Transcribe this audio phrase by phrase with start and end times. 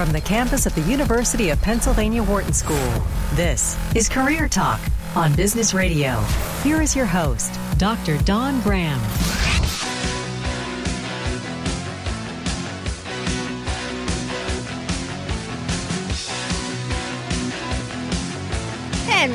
[0.00, 3.04] from the campus of the University of Pennsylvania Wharton School.
[3.34, 4.80] This is Career Talk
[5.14, 6.18] on Business Radio.
[6.62, 8.16] Here is your host, Dr.
[8.22, 8.98] Don Graham.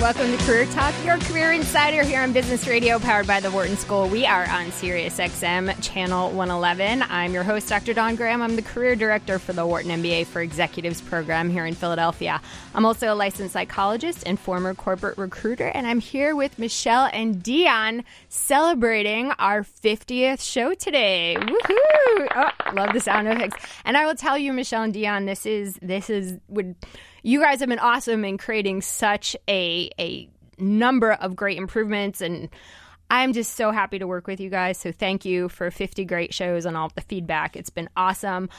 [0.06, 3.76] Welcome to Career Talk, your career insider here on Business Radio, powered by the Wharton
[3.76, 4.08] School.
[4.08, 7.02] We are on Sirius XM Channel 111.
[7.10, 7.92] I'm your host, Dr.
[7.96, 8.44] Don Graham.
[8.44, 12.40] I'm the career director for the Wharton MBA for Executives program here in Philadelphia.
[12.76, 17.42] I'm also a licensed psychologist and former corporate recruiter, and I'm here with Michelle and
[17.42, 21.36] Dion celebrating our 50th show today.
[21.40, 22.28] Woohoo!
[22.36, 23.66] Oh, love the sound effects.
[23.86, 26.76] And I will tell you, Michelle and Dion, this is this is would
[27.26, 32.50] you guys have been awesome in creating such a a number of great improvements and
[33.10, 34.80] I'm just so happy to work with you guys.
[34.80, 37.56] So thank you for 50 great shows and all the feedback.
[37.56, 38.50] It's been awesome.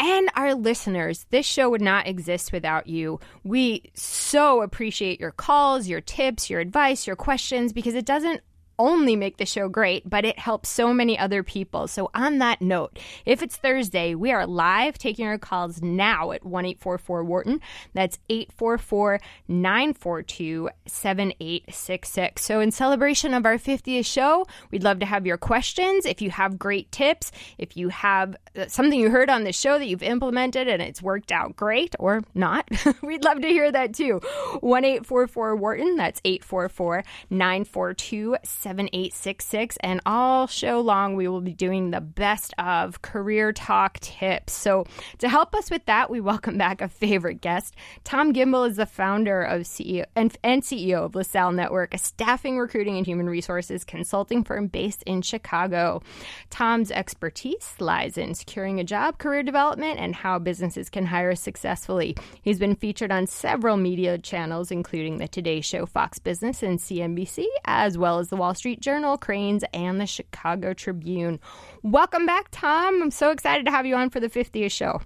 [0.00, 3.20] And our listeners, this show would not exist without you.
[3.44, 8.40] We so appreciate your calls, your tips, your advice, your questions, because it doesn't
[8.78, 11.88] only make the show great, but it helps so many other people.
[11.88, 16.44] So, on that note, if it's Thursday, we are live taking our calls now at
[16.44, 17.60] 1 844 Wharton.
[17.92, 22.42] That's 844 942 7866.
[22.42, 26.06] So, in celebration of our 50th show, we'd love to have your questions.
[26.06, 29.78] If you have great tips, if you have uh, something you heard on the show
[29.78, 32.68] that you've implemented and it's worked out great or not,
[33.02, 34.20] we'd love to hear that too.
[34.60, 35.96] 1 844 Wharton.
[35.96, 39.76] That's 844 942 7866.
[39.80, 44.54] And all show long, we will be doing the best of career talk tips.
[44.54, 44.86] So,
[45.18, 47.74] to help us with that, we welcome back a favorite guest.
[48.04, 52.58] Tom Gimbel is the founder of CEO and, and CEO of LaSalle Network, a staffing,
[52.58, 56.02] recruiting, and human resources consulting firm based in Chicago.
[56.48, 62.16] Tom's expertise lies in securing a job, career development, and how businesses can hire successfully.
[62.40, 67.44] He's been featured on several media channels, including the Today Show, Fox Business, and CNBC,
[67.66, 71.40] as well as the Wall Street Journal, Crain's, and the Chicago Tribune.
[71.82, 73.02] Welcome back, Tom.
[73.02, 75.00] I'm so excited to have you on for the 50th show.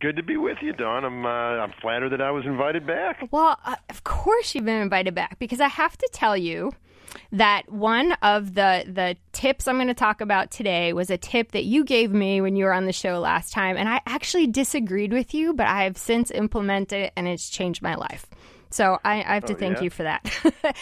[0.00, 1.04] Good to be with you, Don.
[1.04, 3.28] I'm uh, I'm flattered that I was invited back.
[3.30, 6.72] Well, uh, of course you've been invited back because I have to tell you
[7.32, 11.52] that one of the the tips I'm going to talk about today was a tip
[11.52, 14.46] that you gave me when you were on the show last time and I actually
[14.46, 18.26] disagreed with you, but I have since implemented it and it's changed my life.
[18.70, 19.82] So I, I have to oh, thank yeah?
[19.82, 20.22] you for that.
[20.44, 20.72] uh,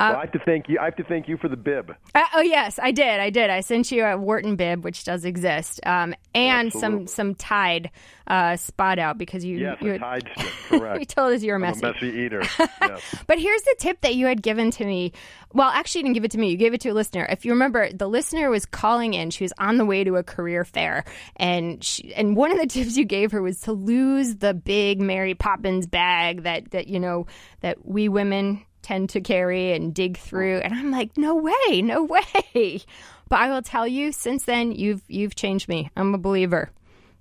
[0.00, 0.78] well, I have to thank you.
[0.80, 1.94] I have to thank you for the bib.
[2.14, 3.20] Uh, oh yes, I did.
[3.20, 3.50] I did.
[3.50, 6.80] I sent you a Wharton bib, which does exist, um, and Absolutely.
[6.80, 7.90] some some Tide
[8.26, 10.28] uh, spot out because you yes, you Tide
[10.68, 10.98] correct.
[10.98, 11.86] you told us you were messy.
[11.86, 12.42] a messy eater.
[12.86, 13.02] Yes.
[13.26, 15.12] but here's the tip that you had given to me.
[15.52, 16.50] Well, actually, you didn't give it to me.
[16.50, 17.26] You gave it to a listener.
[17.30, 19.30] If you remember, the listener was calling in.
[19.30, 21.04] She was on the way to a career fair,
[21.36, 25.00] and she, and one of the tips you gave her was to lose the big
[25.00, 27.26] Mary Poppins bag that that you know
[27.60, 30.58] that we women tend to carry and dig through.
[30.58, 32.04] And I'm like, no way, no
[32.54, 32.82] way.
[33.28, 35.90] But I will tell you, since then, you've you've changed me.
[35.96, 36.70] I'm a believer.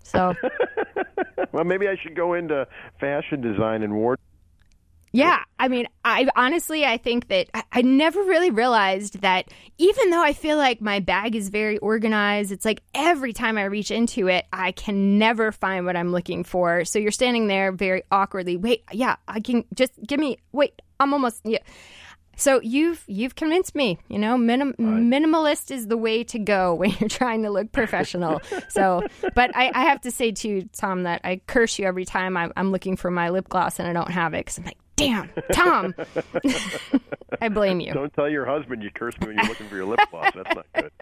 [0.03, 0.35] So,
[1.51, 2.67] well, maybe I should go into
[2.99, 4.19] fashion design and ward.
[5.17, 9.47] Yeah, I mean, I honestly, I think that I, I, never really realized that
[9.77, 13.63] even though I feel like my bag is very organized, it's like every time I
[13.63, 16.85] reach into it, I can never find what I'm looking for.
[16.85, 18.57] So you're standing there very awkwardly.
[18.57, 20.37] Wait, yeah, I can just give me.
[20.51, 21.41] Wait, I'm almost.
[21.43, 21.59] Yeah.
[22.35, 23.97] So you've you've convinced me.
[24.09, 25.01] You know, minim- right.
[25.01, 28.41] minimalist is the way to go when you're trying to look professional.
[28.69, 29.03] so,
[29.33, 32.51] but I, I, have to say too, Tom, that I curse you every time I'm,
[32.57, 35.29] I'm looking for my lip gloss and I don't have it because I'm like, damn,
[35.51, 35.93] Tom.
[37.41, 37.93] I blame you.
[37.93, 40.31] Don't tell your husband you cursed me when you're looking for your lip gloss.
[40.35, 40.91] That's not good.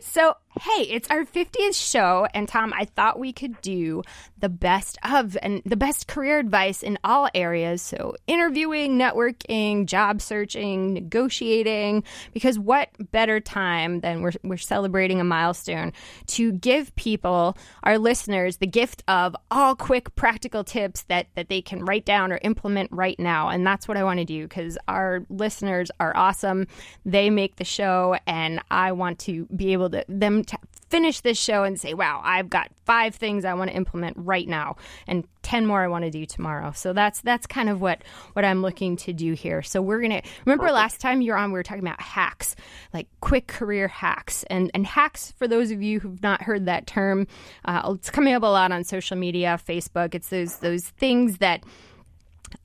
[0.00, 4.02] So, hey, it's our 50th show, and Tom, I thought we could do
[4.40, 7.80] the best of and the best career advice in all areas.
[7.80, 12.04] So, interviewing, networking, job searching, negotiating,
[12.34, 15.94] because what better time than we're, we're celebrating a milestone
[16.26, 21.62] to give people, our listeners, the gift of all quick practical tips that, that they
[21.62, 23.48] can write down or implement right now.
[23.48, 26.66] And that's what I want to do because our listeners are awesome.
[27.06, 30.58] They make the show, and I want to be able to them to
[30.90, 34.46] finish this show and say, "Wow, I've got five things I want to implement right
[34.46, 34.76] now,
[35.06, 38.02] and ten more I want to do tomorrow." So that's that's kind of what
[38.32, 39.62] what I'm looking to do here.
[39.62, 40.74] So we're gonna remember Perfect.
[40.74, 42.56] last time you're on, we were talking about hacks,
[42.92, 46.86] like quick career hacks, and and hacks for those of you who've not heard that
[46.86, 47.26] term,
[47.64, 50.14] uh, it's coming up a lot on social media, Facebook.
[50.14, 51.64] It's those those things that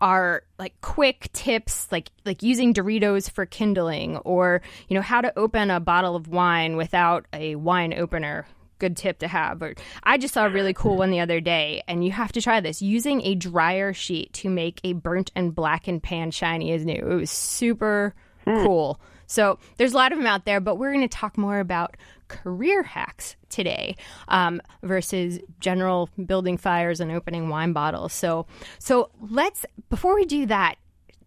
[0.02, 5.38] are like quick tips like like using Doritos for kindling or you know how to
[5.40, 8.46] open a bottle of wine without a wine opener
[8.80, 9.62] good tip to have.
[9.62, 12.42] Or I just saw a really cool one the other day, and you have to
[12.42, 16.86] try this using a dryer sheet to make a burnt and blackened pan shiny as
[16.86, 16.94] new.
[16.94, 18.14] It was super
[18.46, 18.64] hmm.
[18.64, 19.00] cool.
[19.28, 21.98] So there's a lot of them out there, but we're going to talk more about
[22.28, 23.96] career hacks today
[24.28, 28.14] um, versus general building fires and opening wine bottles.
[28.14, 28.46] So,
[28.80, 30.76] so let's before we do that,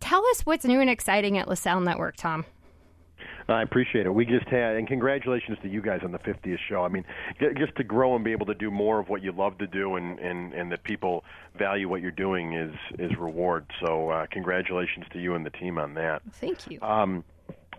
[0.00, 2.45] tell us what's new and exciting at LaSalle Network, Tom.
[3.50, 4.11] I appreciate it.
[4.11, 6.85] We just had, and congratulations to you guys on the 50th show.
[6.85, 7.05] I mean,
[7.56, 9.97] just to grow and be able to do more of what you love to do,
[9.97, 11.25] and and and that people
[11.59, 13.65] value what you're doing is is reward.
[13.81, 16.21] So, uh, congratulations to you and the team on that.
[16.35, 16.79] Thank you.
[16.83, 17.25] Um,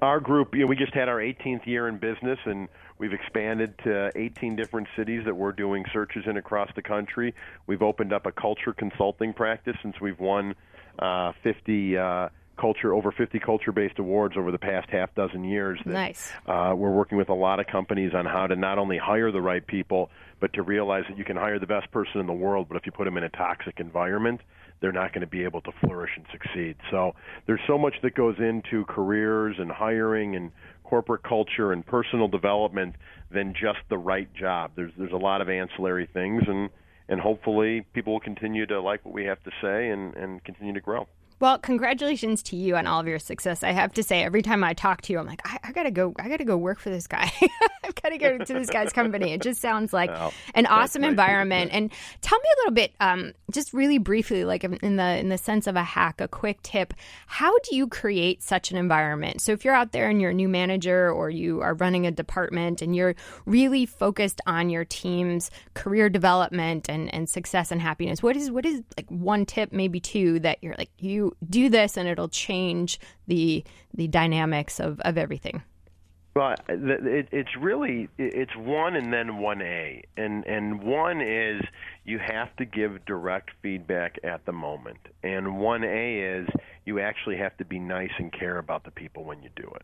[0.02, 2.68] our group, you know, we just had our 18th year in business, and
[2.98, 7.34] we've expanded to 18 different cities that we're doing searches in across the country.
[7.68, 10.56] We've opened up a culture consulting practice since we've won
[11.00, 12.30] uh, 50 uh,
[12.60, 15.80] culture over 50 culture-based awards over the past half dozen years.
[15.86, 16.32] That, nice.
[16.46, 19.42] Uh, we're working with a lot of companies on how to not only hire the
[19.42, 20.10] right people,
[20.40, 22.86] but to realize that you can hire the best person in the world, but if
[22.86, 24.42] you put them in a toxic environment,
[24.82, 26.76] they're not going to be able to flourish and succeed.
[26.92, 27.16] So
[27.48, 30.52] there's so much that goes into careers and hiring and
[30.84, 32.96] corporate culture and personal development
[33.32, 34.72] than just the right job.
[34.76, 36.70] There's there's a lot of ancillary things and
[37.08, 40.74] and hopefully people will continue to like what we have to say and, and continue
[40.74, 41.08] to grow.
[41.40, 43.64] Well, congratulations to you on all of your success.
[43.64, 45.92] I have to say, every time I talk to you, I'm like, I, I gotta
[45.92, 46.14] go.
[46.20, 47.32] I gotta go work for this guy.
[47.90, 49.32] I've got to go to this guy's company.
[49.34, 50.12] It just sounds like
[50.54, 51.72] an awesome environment.
[51.74, 51.92] And
[52.22, 55.66] tell me a little bit, um, just really briefly, like in the in the sense
[55.66, 56.94] of a hack, a quick tip.
[57.26, 59.42] How do you create such an environment?
[59.42, 62.12] So if you're out there and you're a new manager or you are running a
[62.12, 63.16] department and you're
[63.46, 68.66] really focused on your team's career development and and success and happiness, what is what
[68.66, 73.00] is like one tip, maybe two, that you're like you do this and it'll change
[73.28, 75.64] the the dynamics of, of everything.
[76.36, 81.62] Well, it, it's really it's one and then one A, and and one is
[82.06, 86.48] you have to give direct feedback at the moment, and one A is
[86.86, 89.84] you actually have to be nice and care about the people when you do it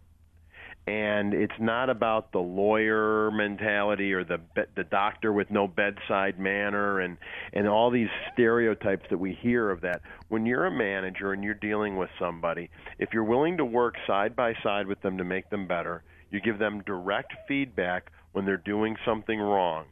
[0.88, 4.40] and it's not about the lawyer mentality or the
[4.76, 7.18] the doctor with no bedside manner and
[7.54, 10.02] and all these stereotypes that we hear of that.
[10.30, 12.69] When you're a manager and you're dealing with somebody
[13.00, 16.40] if you're willing to work side by side with them to make them better you
[16.40, 19.86] give them direct feedback when they're doing something wrong.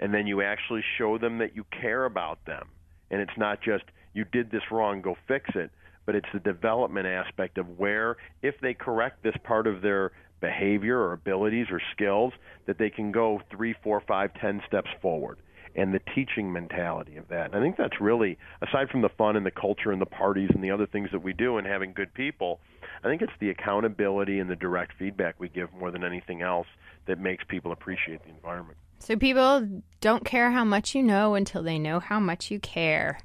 [0.00, 2.68] And then you actually show them that you care about them.
[3.10, 3.84] And it's not just
[4.14, 5.70] you did this wrong go fix it
[6.08, 10.98] but it's the development aspect of where if they correct this part of their behavior
[10.98, 12.32] or abilities or skills
[12.66, 15.38] that they can go three, four, five, ten steps forward.
[15.76, 17.46] And the teaching mentality of that.
[17.46, 20.50] And I think that's really, aside from the fun and the culture and the parties
[20.52, 22.58] and the other things that we do and having good people,
[23.04, 26.66] I think it's the accountability and the direct feedback we give more than anything else
[27.06, 28.76] that makes people appreciate the environment.
[28.98, 29.68] So people
[30.00, 33.20] don't care how much you know until they know how much you care.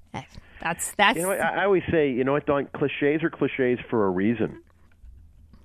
[0.61, 1.17] That's that's.
[1.17, 2.67] You know, I, I always say, you know what, Don?
[2.75, 4.61] Cliches are cliches for a reason,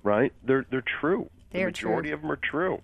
[0.01, 0.33] right?
[0.43, 1.29] They're they're true.
[1.51, 2.15] They're the majority true.
[2.15, 2.81] of them are true.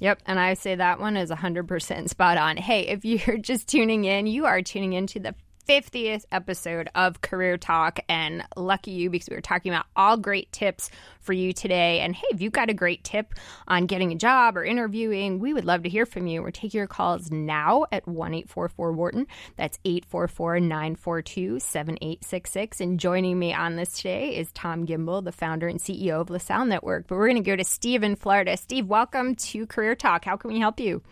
[0.00, 2.56] Yep, and I say that one is 100% spot on.
[2.56, 5.34] Hey, if you're just tuning in, you are tuning into the
[5.68, 8.00] 50th episode of Career Talk.
[8.08, 12.00] And lucky you because we were talking about all great tips for you today.
[12.00, 13.34] And hey, if you've got a great tip
[13.66, 16.42] on getting a job or interviewing, we would love to hear from you.
[16.42, 19.26] We're taking your calls now at 1 844 Wharton.
[19.56, 22.80] That's 844 942 7866.
[22.80, 26.64] And joining me on this today is Tom Gimbel, the founder and CEO of LaSalle
[26.64, 27.08] Network.
[27.08, 28.56] But we're going to go to Steve in Florida.
[28.56, 30.24] Steve, welcome to Career Talk.
[30.24, 31.02] How can we help you?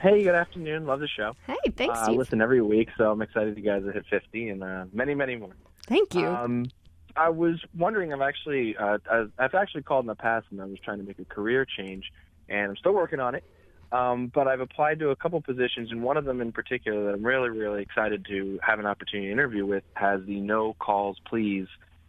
[0.00, 0.86] Hey, good afternoon.
[0.86, 1.32] Love the show.
[1.46, 1.98] Hey, thanks.
[1.98, 4.84] I uh, listen every week, so I'm excited you guys have hit 50 and uh,
[4.92, 5.56] many, many more.
[5.86, 6.26] Thank you.
[6.26, 6.66] Um,
[7.16, 8.12] I was wondering.
[8.12, 8.98] I've actually, uh,
[9.38, 12.12] I've actually called in the past, and I was trying to make a career change,
[12.48, 13.44] and I'm still working on it.
[13.90, 17.14] Um, but I've applied to a couple positions, and one of them in particular that
[17.14, 21.18] I'm really, really excited to have an opportunity to interview with has the no calls
[21.26, 21.68] please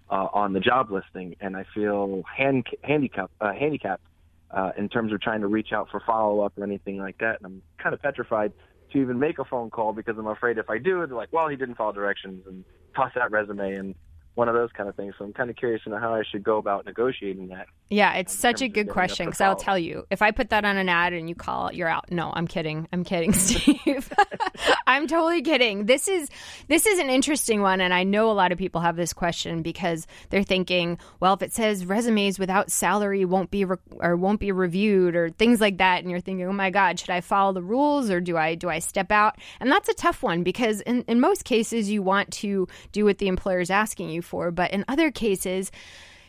[0.09, 4.03] uh, on the job listing, and I feel hand, handicap, uh, handicapped
[4.51, 7.37] uh, in terms of trying to reach out for follow up or anything like that.
[7.37, 8.53] And I'm kind of petrified
[8.91, 11.47] to even make a phone call because I'm afraid if I do, they're like, well,
[11.47, 12.63] he didn't follow directions and
[12.95, 13.95] toss that resume and
[14.37, 15.15] one of those kind of things.
[15.17, 17.65] So I'm kind of curious to know how I should go about negotiating that.
[17.89, 20.77] Yeah, it's such a good question because I'll tell you, if I put that on
[20.77, 22.11] an ad and you call, you're out.
[22.11, 22.87] No, I'm kidding.
[22.93, 24.13] I'm kidding, Steve.
[24.87, 25.87] I'm totally kidding.
[25.87, 26.29] This is
[26.67, 29.63] this is an interesting one, and I know a lot of people have this question
[29.63, 34.39] because they're thinking, well, if it says resumes without salary won't be re- or won't
[34.39, 37.53] be reviewed or things like that, and you're thinking, oh my God, should I follow
[37.53, 39.39] the rules or do I do I step out?
[39.59, 43.17] And that's a tough one because in in most cases you want to do what
[43.17, 44.51] the employer is asking you for.
[44.51, 45.71] But in other cases,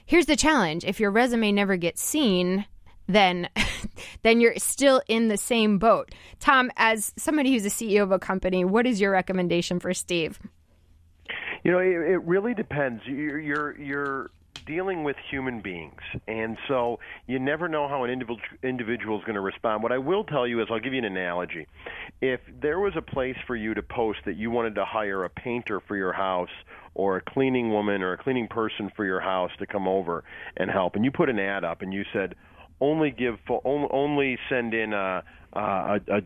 [0.06, 2.64] here's the challenge if your resume never gets seen,
[3.06, 3.48] then
[4.22, 6.14] then you're still in the same boat.
[6.40, 10.38] Tom, as somebody who's a CEO of a company, what is your recommendation for Steve?
[11.64, 13.02] You know, it, it really depends.
[13.06, 14.30] You're, you're you're
[14.66, 18.10] dealing with human beings, and so you never know how an
[18.62, 19.82] individual is going to respond.
[19.82, 21.66] What I will tell you is, I'll give you an analogy.
[22.20, 25.30] If there was a place for you to post that you wanted to hire a
[25.30, 26.50] painter for your house,
[26.94, 30.24] or a cleaning woman, or a cleaning person for your house to come over
[30.56, 32.34] and help, and you put an ad up and you said,
[32.80, 36.20] only give only send in a, a, a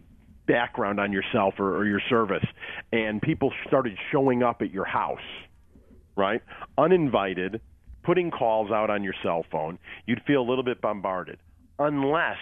[0.46, 2.44] background on yourself or, or your service,
[2.92, 5.18] and people started showing up at your house,
[6.16, 6.42] right,
[6.76, 7.60] uninvited
[8.02, 11.38] putting calls out on your cell phone, you'd feel a little bit bombarded
[11.78, 12.38] unless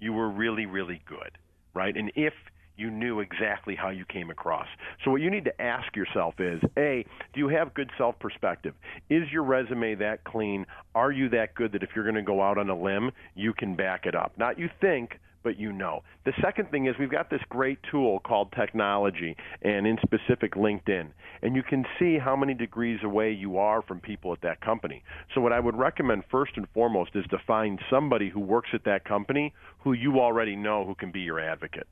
[0.00, 1.38] you were really, really good,
[1.74, 1.96] right?
[1.96, 2.32] And if
[2.78, 4.68] you knew exactly how you came across.
[5.04, 7.04] So what you need to ask yourself is, A,
[7.34, 8.72] do you have good self-perspective?
[9.10, 10.64] Is your resume that clean?
[10.94, 13.52] Are you that good that if you're going to go out on a limb, you
[13.52, 14.32] can back it up?
[14.38, 16.02] Not you think, but you know.
[16.24, 21.08] The second thing is we've got this great tool called technology and in specific LinkedIn.
[21.42, 25.02] And you can see how many degrees away you are from people at that company.
[25.34, 28.84] So what I would recommend first and foremost is to find somebody who works at
[28.84, 31.86] that company who you already know who can be your advocate.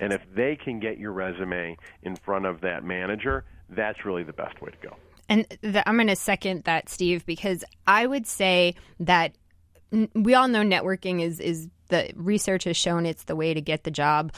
[0.00, 4.32] And if they can get your resume in front of that manager, that's really the
[4.32, 4.96] best way to go.
[5.28, 9.34] And the, I'm going to second that, Steve, because I would say that
[10.14, 13.84] we all know networking is is the research has shown it's the way to get
[13.84, 14.32] the job.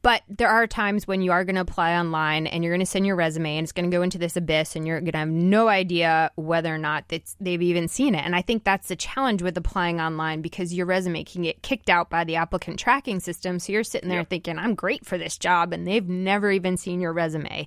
[0.00, 2.86] But there are times when you are going to apply online and you're going to
[2.86, 5.18] send your resume and it's going to go into this abyss and you're going to
[5.18, 8.24] have no idea whether or not they've even seen it.
[8.24, 11.90] And I think that's the challenge with applying online because your resume can get kicked
[11.90, 13.58] out by the applicant tracking system.
[13.58, 17.00] So you're sitting there thinking, I'm great for this job, and they've never even seen
[17.00, 17.66] your resume.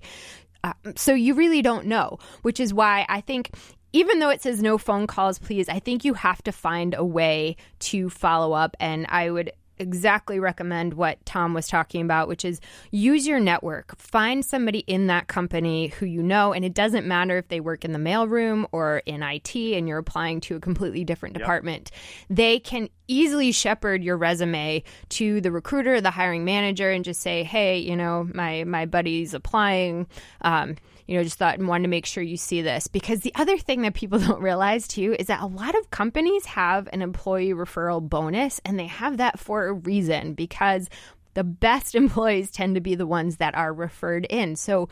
[0.64, 3.52] Uh, so you really don't know, which is why I think
[3.94, 7.06] even though it says no phone calls, please, I think you have to find a
[7.06, 8.78] way to follow up.
[8.80, 13.98] And I would exactly recommend what Tom was talking about, which is use your network.
[13.98, 17.84] Find somebody in that company who you know, and it doesn't matter if they work
[17.84, 21.42] in the mailroom or in IT and you're applying to a completely different yep.
[21.42, 21.92] department.
[22.30, 27.44] They can easily shepherd your resume to the recruiter, the hiring manager, and just say,
[27.44, 30.08] "Hey, you know, my my buddy's applying."
[30.42, 30.76] Um,
[31.12, 33.58] you know, just thought and wanted to make sure you see this because the other
[33.58, 37.54] thing that people don't realize too is that a lot of companies have an employee
[37.54, 40.90] referral bonus and they have that for a reason because
[41.34, 44.56] the best employees tend to be the ones that are referred in.
[44.56, 44.88] So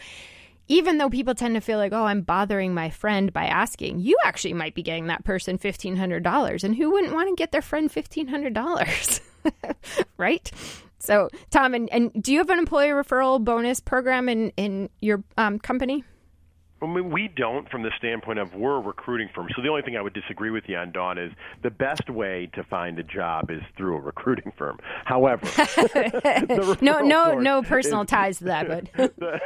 [0.68, 4.18] even though people tend to feel like, oh, I'm bothering my friend by asking, you
[4.26, 6.64] actually might be getting that person $1,500.
[6.66, 9.22] And who wouldn't want to get their friend $1,500?
[10.18, 10.52] right?
[11.00, 15.24] So, Tom, and, and do you have an employee referral bonus program in in your
[15.38, 16.04] um, company?
[16.82, 19.48] I mean, we don't from the standpoint of we're a recruiting firm.
[19.56, 21.32] So the only thing I would disagree with you on, Don, is
[21.62, 24.80] the best way to find a job is through a recruiting firm.
[25.04, 25.46] However,
[26.82, 29.40] no, no, no personal is, ties to that, but the,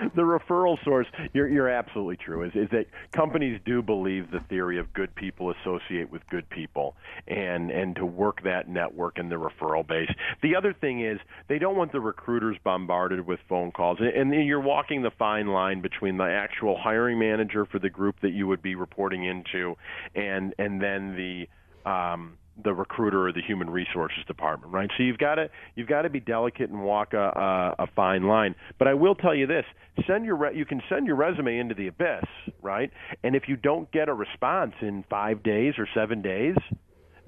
[0.14, 2.42] the, referral source, you're, you're absolutely true.
[2.42, 6.96] Is is that companies do believe the theory of good people associate with good people,
[7.28, 10.10] and and to work that network and the referral base.
[10.42, 14.46] The other thing is they don't want the recruiters bombarded with phone calls, and, and
[14.46, 18.30] you're walking the fine line between between the actual hiring manager for the group that
[18.30, 19.74] you would be reporting into,
[20.14, 24.90] and and then the um, the recruiter or the human resources department, right?
[24.96, 28.24] So you've got to you've got to be delicate and walk a, a, a fine
[28.24, 28.54] line.
[28.78, 29.64] But I will tell you this:
[30.06, 32.24] send your re- you can send your resume into the abyss,
[32.62, 32.90] right?
[33.22, 36.56] And if you don't get a response in five days or seven days,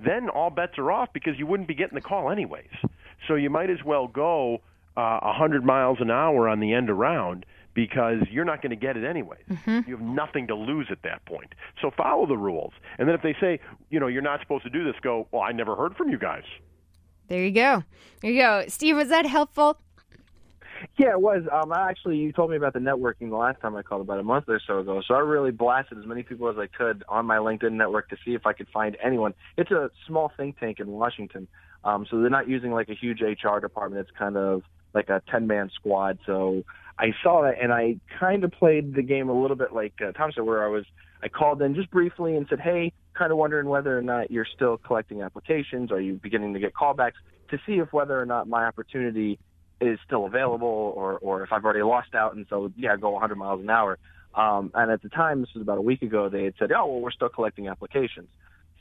[0.04, 2.72] then all bets are off because you wouldn't be getting the call anyways.
[3.28, 4.62] So you might as well go
[4.96, 7.46] uh, a uh, hundred miles an hour on the end around
[7.80, 9.40] because you're not going to get it anyways.
[9.50, 9.88] Mm-hmm.
[9.88, 11.54] You have nothing to lose at that point.
[11.80, 12.74] So follow the rules.
[12.98, 13.58] And then if they say,
[13.88, 16.18] you know, you're not supposed to do this, go, well, I never heard from you
[16.18, 16.42] guys.
[17.28, 17.82] There you go.
[18.20, 18.64] There you go.
[18.68, 19.78] Steve, was that helpful?
[20.98, 21.44] Yeah, it was.
[21.50, 24.22] Um, actually, you told me about the networking the last time I called about a
[24.22, 25.00] month or so ago.
[25.06, 28.16] So I really blasted as many people as I could on my LinkedIn network to
[28.26, 29.32] see if I could find anyone.
[29.56, 31.48] It's a small think tank in Washington,
[31.84, 34.06] um, so they're not using like a huge HR department.
[34.06, 36.18] It's kind of like a ten man squad.
[36.26, 36.64] So
[37.00, 40.12] I saw that and I kind of played the game a little bit like uh,
[40.12, 40.84] Tom said, where I was
[41.22, 44.46] I called in just briefly and said, "Hey, kind of wondering whether or not you're
[44.54, 45.90] still collecting applications.
[45.90, 47.14] Are you beginning to get callbacks
[47.50, 49.38] to see if whether or not my opportunity
[49.80, 53.34] is still available, or or if I've already lost out, and so yeah, go 100
[53.36, 53.98] miles an hour."
[54.34, 56.84] Um, and at the time, this was about a week ago, they had said, "Oh,
[56.86, 58.28] well, we're still collecting applications."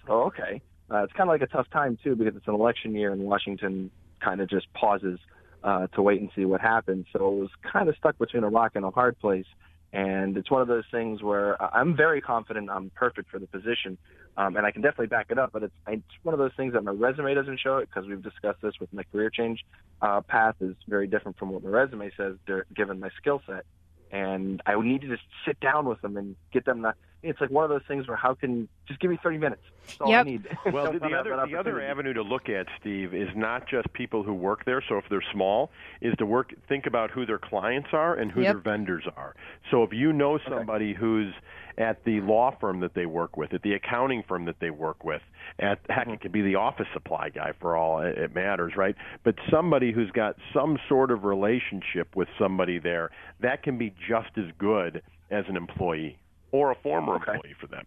[0.05, 0.61] So okay,
[0.91, 3.21] uh, it's kind of like a tough time too because it's an election year and
[3.21, 5.19] Washington kind of just pauses
[5.63, 7.05] uh, to wait and see what happens.
[7.13, 9.45] So it was kind of stuck between a rock and a hard place.
[9.91, 13.97] And it's one of those things where I'm very confident I'm perfect for the position,
[14.37, 15.51] um, and I can definitely back it up.
[15.51, 18.21] But it's it's one of those things that my resume doesn't show it because we've
[18.21, 19.65] discussed this with my career change
[20.01, 22.35] uh, path is very different from what my resume says,
[22.75, 23.65] given my skill set.
[24.11, 26.81] And I need to just sit down with them and get them.
[26.81, 29.61] Not, it's like one of those things where how can just give me 30 minutes.
[29.85, 30.25] That's all yep.
[30.25, 30.47] I need.
[30.73, 34.23] Well, the, the other the other avenue to look at, Steve, is not just people
[34.23, 34.83] who work there.
[34.87, 38.41] So if they're small, is to work think about who their clients are and who
[38.41, 38.55] yep.
[38.55, 39.35] their vendors are.
[39.71, 40.99] So if you know somebody okay.
[40.99, 41.33] who's
[41.77, 45.03] at the law firm that they work with, at the accounting firm that they work
[45.03, 45.21] with,
[45.59, 46.13] at heck, mm-hmm.
[46.13, 48.95] it could be the office supply guy for all it matters, right?
[49.23, 54.37] But somebody who's got some sort of relationship with somebody there, that can be just
[54.37, 56.17] as good as an employee
[56.51, 57.33] or a former okay.
[57.33, 57.85] employee for them.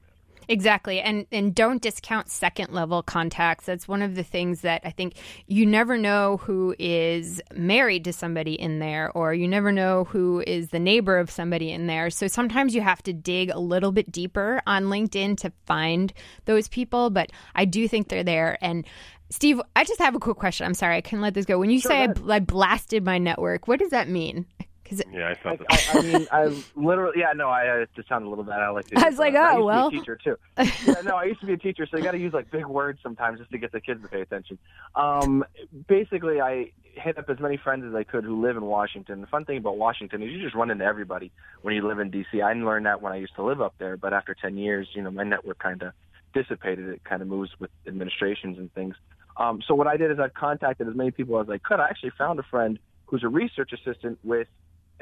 [0.48, 1.00] Exactly.
[1.00, 3.66] And and don't discount second level contacts.
[3.66, 5.14] That's one of the things that I think
[5.46, 10.42] you never know who is married to somebody in there or you never know who
[10.46, 12.10] is the neighbor of somebody in there.
[12.10, 16.12] So sometimes you have to dig a little bit deeper on LinkedIn to find
[16.44, 18.84] those people, but I do think they're there and
[19.30, 20.66] Steve, I just have a quick question.
[20.66, 21.58] I'm sorry, I can let this go.
[21.58, 24.44] When you sure, say I, I blasted my network, what does that mean?
[24.90, 25.60] Yeah, I thought.
[25.70, 28.60] I, I, I, mean, I literally, yeah, no, I uh, to sound a little bad.
[28.60, 28.86] I like.
[28.88, 29.90] To, I was like, oh well.
[29.90, 30.36] teacher too.
[30.58, 32.66] yeah, no, I used to be a teacher, so you got to use like big
[32.66, 34.58] words sometimes just to get the kids to pay attention.
[34.94, 35.44] Um,
[35.88, 39.20] basically, I hit up as many friends as I could who live in Washington.
[39.20, 42.10] The fun thing about Washington is you just run into everybody when you live in
[42.10, 42.40] D.C.
[42.42, 45.02] I learned that when I used to live up there, but after 10 years, you
[45.02, 45.92] know, my network kind of
[46.32, 46.88] dissipated.
[46.88, 48.94] It kind of moves with administrations and things.
[49.36, 51.80] Um, so what I did is I contacted as many people as I could.
[51.80, 54.48] I actually found a friend who's a research assistant with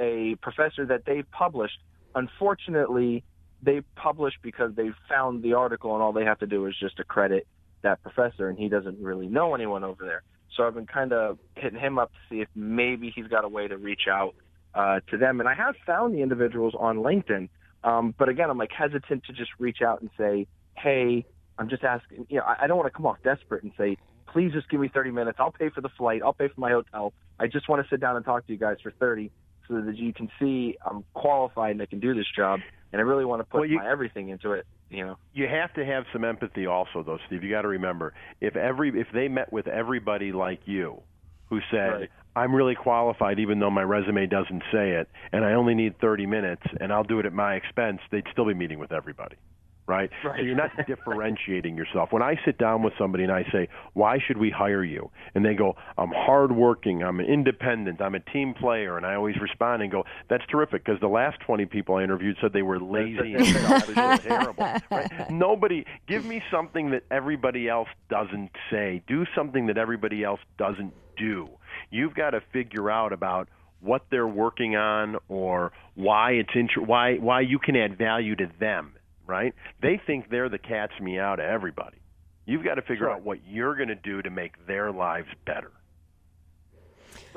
[0.01, 1.79] a professor that they published.
[2.15, 3.23] Unfortunately,
[3.63, 6.99] they published because they found the article and all they have to do is just
[6.99, 7.47] accredit
[7.83, 10.23] that professor and he doesn't really know anyone over there.
[10.57, 13.49] So I've been kind of hitting him up to see if maybe he's got a
[13.49, 14.35] way to reach out
[14.75, 15.41] uh, to them.
[15.41, 17.49] And I have found the individuals on LinkedIn.
[17.85, 21.25] Um, but again, I'm like hesitant to just reach out and say, hey,
[21.59, 23.97] I'm just asking, you know, I, I don't want to come off desperate and say,
[24.33, 25.39] please just give me 30 minutes.
[25.41, 26.23] I'll pay for the flight.
[26.25, 27.13] I'll pay for my hotel.
[27.39, 29.31] I just want to sit down and talk to you guys for 30
[29.71, 32.61] so that you can see I'm qualified and I can do this job.
[32.93, 34.67] And I really want to put well, you, my everything into it.
[34.91, 37.45] You know, you have to have some empathy also, though, Steve.
[37.45, 41.01] You got to remember if every if they met with everybody like you,
[41.49, 42.11] who said, right.
[42.35, 46.27] I'm really qualified even though my resume doesn't say it, and I only need 30
[46.27, 49.37] minutes, and I'll do it at my expense, they'd still be meeting with everybody
[49.87, 50.11] right?
[50.25, 50.39] right.
[50.39, 52.13] So you're not differentiating yourself.
[52.13, 55.45] When I sit down with somebody and I say, "Why should we hire you?" and
[55.45, 59.83] they go, "I'm hardworking, I'm an independent, I'm a team player," and I always respond
[59.83, 63.35] and go, "That's terrific," because the last 20 people I interviewed said they were lazy
[63.35, 64.67] and selfish terrible.
[64.91, 65.31] Right?
[65.31, 69.03] Nobody, give me something that everybody else doesn't say.
[69.07, 71.49] Do something that everybody else doesn't do.
[71.91, 73.49] You've got to figure out about
[73.81, 78.51] what they're working on or why it's int- why why you can add value to
[78.59, 78.95] them
[79.31, 79.55] right?
[79.81, 81.99] They think they're the cat's meow to everybody.
[82.45, 83.11] You've got to figure sure.
[83.11, 85.71] out what you're going to do to make their lives better.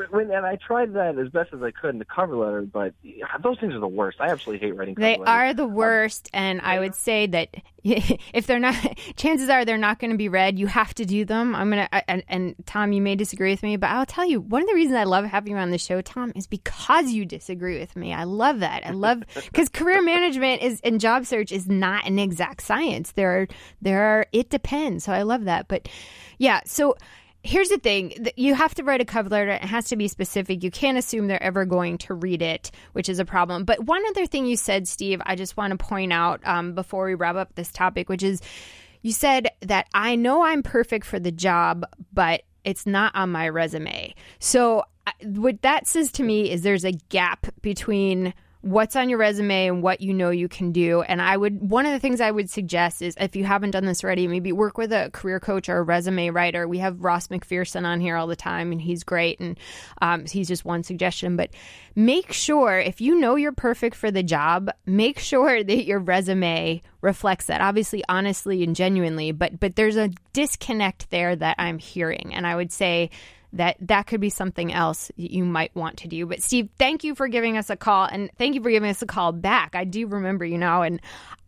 [0.10, 2.94] When, and I tried that as best as I could in the cover letter, but
[3.42, 4.20] those things are the worst.
[4.20, 4.96] I absolutely hate writing.
[4.96, 5.26] they letters.
[5.26, 8.76] They are the worst, um, and I would say that if they're not,
[9.16, 10.58] chances are they're not going to be read.
[10.58, 11.56] You have to do them.
[11.56, 11.90] I'm gonna.
[12.08, 14.76] And, and Tom, you may disagree with me, but I'll tell you one of the
[14.76, 18.14] reasons I love having you on the show, Tom, is because you disagree with me.
[18.14, 18.86] I love that.
[18.86, 23.12] I love because career management is and job search is not an exact science.
[23.12, 23.48] There are
[23.82, 25.04] there are it depends.
[25.04, 25.90] So I love that, but
[26.38, 26.62] yeah.
[26.66, 26.96] So
[27.44, 28.28] here's the thing.
[28.36, 29.52] You have to write a cover letter.
[29.52, 30.64] It has to be specific.
[30.64, 33.66] You can't assume they're ever going to read it which is a problem.
[33.66, 37.06] But one other thing you said steve i just want to point out um, before
[37.06, 38.42] we wrap up this topic which is
[39.02, 43.50] you said that i know i'm perfect for the job but it's not on my
[43.50, 44.14] resume.
[44.40, 44.84] So
[45.24, 49.84] what that says to me is there's a gap between what's on your resume and
[49.84, 51.02] what you know you can do.
[51.02, 53.86] And I would, one of the things I would suggest is if you haven't done
[53.86, 56.66] this already, maybe work with a career coach or a resume writer.
[56.66, 59.42] We have Ross McPherson on here all the time, and he's great.
[59.42, 59.60] And
[60.02, 61.36] um, he's just one suggestion.
[61.36, 61.50] But
[61.94, 66.82] make sure, if you know you're perfect for the job, make sure that your resume
[67.02, 67.60] reflects that.
[67.60, 72.34] Obviously, honestly and genuinely, but but there's a disconnect there that I'm hearing.
[72.34, 73.10] And I would say,
[73.54, 76.26] that that could be something else you might want to do.
[76.26, 79.02] But Steve, thank you for giving us a call and thank you for giving us
[79.02, 79.76] a call back.
[79.76, 81.00] I do remember you now and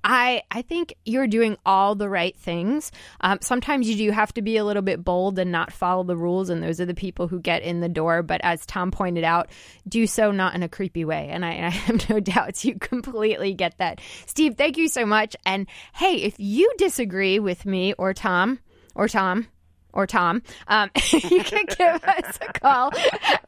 [0.06, 2.92] I I think you're doing all the right things.
[3.22, 6.16] Um, sometimes you do have to be a little bit bold and not follow the
[6.16, 8.22] rules, and those are the people who get in the door.
[8.22, 9.50] But as Tom pointed out,
[9.88, 13.56] do so not in a creepy way, and I, I have no doubts you completely
[13.56, 14.00] get that.
[14.28, 15.36] Steve, thank you so much.
[15.44, 15.66] And
[15.96, 18.60] hey, if you disagree with me or Tom
[18.94, 19.48] or Tom
[19.96, 22.92] or Tom, um, you can give us a call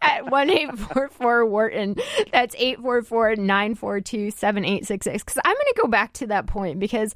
[0.01, 1.95] at 1 844 Wharton.
[2.31, 5.23] That's 844 942 7866.
[5.23, 7.13] Because I'm going to go back to that point because,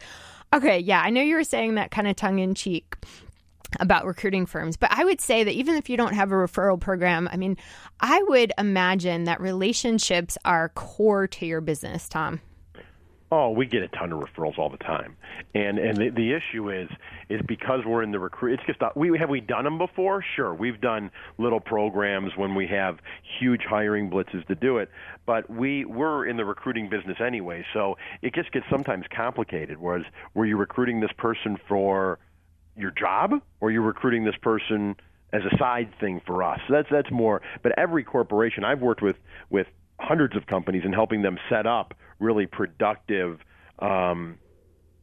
[0.54, 2.98] okay, yeah, I know you were saying that kind of tongue in cheek
[3.80, 4.76] about recruiting firms.
[4.76, 7.58] But I would say that even if you don't have a referral program, I mean,
[8.00, 12.42] I would imagine that relationships are core to your business, Tom.
[13.34, 15.16] Oh, we get a ton of referrals all the time,
[15.56, 16.90] and and the, the issue is
[17.30, 18.60] is because we're in the recruit.
[18.60, 20.22] It's just we have we done them before.
[20.36, 23.00] Sure, we've done little programs when we have
[23.40, 24.90] huge hiring blitzes to do it,
[25.26, 29.78] but we we're in the recruiting business anyway, so it just gets sometimes complicated.
[29.80, 32.20] Whereas were you recruiting this person for
[32.76, 34.98] your job, or you're recruiting this person
[35.32, 36.60] as a side thing for us?
[36.68, 37.42] So that's that's more.
[37.64, 39.16] But every corporation I've worked with
[39.50, 39.68] with
[40.02, 43.40] hundreds of companies and helping them set up really productive
[43.80, 44.38] um,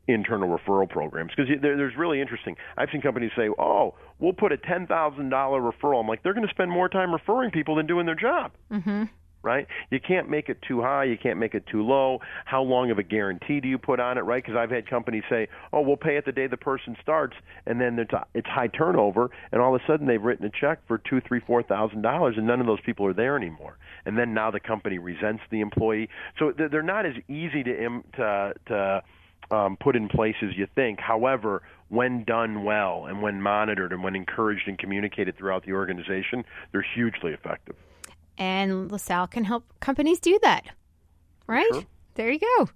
[0.07, 2.57] internal referral programs because there's really interesting.
[2.77, 6.35] I've seen companies say, "Oh, we'll put a ten thousand dollar referral." I'm like, they're
[6.35, 8.53] going to spend more time referring people than doing their job.
[8.73, 9.05] Mm-hmm
[9.43, 9.67] right?
[9.91, 12.21] You can't make it too high, you can't make it too low.
[12.45, 14.43] How long of a guarantee do you put on it, right?
[14.43, 17.81] Because I've had companies say, "Oh, we'll pay it the day the person starts," and
[17.81, 17.99] then
[18.35, 21.41] it's high turnover, and all of a sudden they've written a check for two, three,
[21.41, 23.79] four thousand dollars, and none of those people are there anymore.
[24.05, 28.55] And then now the company resents the employee, so they're not as easy to to
[28.67, 29.03] to
[29.51, 31.01] um, put in place as you think.
[31.01, 36.45] However, when done well and when monitored and when encouraged and communicated throughout the organization,
[36.73, 37.77] they're hugely effective
[38.39, 40.65] and LaSalle can help companies do that.
[41.47, 41.67] Right?
[41.73, 41.85] Sure.
[42.15, 42.69] There you go.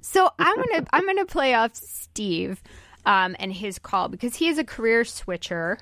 [0.00, 2.62] So I'm gonna I'm gonna play off Steve
[3.06, 5.78] um, and his call because he is a career switcher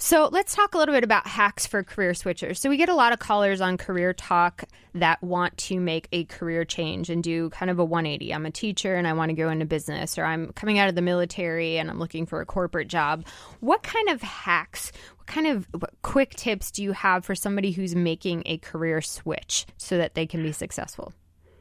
[0.00, 2.58] so let's talk a little bit about hacks for career switchers.
[2.58, 4.62] So we get a lot of callers on Career Talk
[4.94, 8.32] that want to make a career change and do kind of a 180.
[8.32, 10.94] I'm a teacher and I want to go into business, or I'm coming out of
[10.94, 13.26] the military and I'm looking for a corporate job.
[13.58, 14.92] What kind of hacks,
[15.28, 15.68] kind of
[16.02, 20.26] quick tips do you have for somebody who's making a career switch so that they
[20.26, 21.12] can be successful?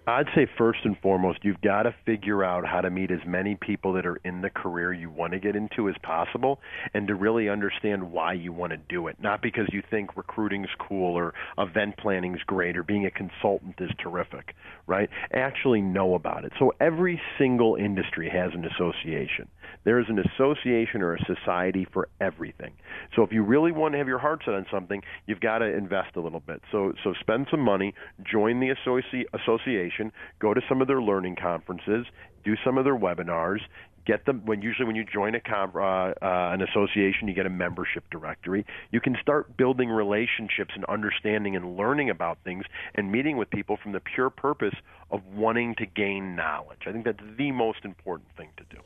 [0.10, 3.56] I'd say first and foremost, you've got to figure out how to meet as many
[3.60, 6.62] people that are in the career you want to get into as possible
[6.94, 9.18] and to really understand why you want to do it.
[9.20, 13.92] Not because you think recruiting's cool or event planning's great or being a consultant is
[14.02, 14.56] terrific,
[14.88, 15.10] right?
[15.34, 16.54] Actually know about it.
[16.58, 19.50] So every single industry has an association.
[19.88, 22.74] There is an association or a society for everything.
[23.16, 25.66] So if you really want to have your heart set on something, you've got to
[25.66, 26.62] invest a little bit.
[26.74, 27.94] So so spend some money,
[28.30, 32.06] join the associ- association go to some of their learning conferences,
[32.44, 33.60] do some of their webinars,
[34.08, 37.50] get them when usually when you join a uh, uh, an association you get a
[37.50, 38.66] membership directory.
[38.92, 42.64] You can start building relationships and understanding and learning about things
[42.96, 44.76] and meeting with people from the pure purpose
[45.12, 46.80] of wanting to gain knowledge.
[46.88, 48.82] I think that's the most important thing to do.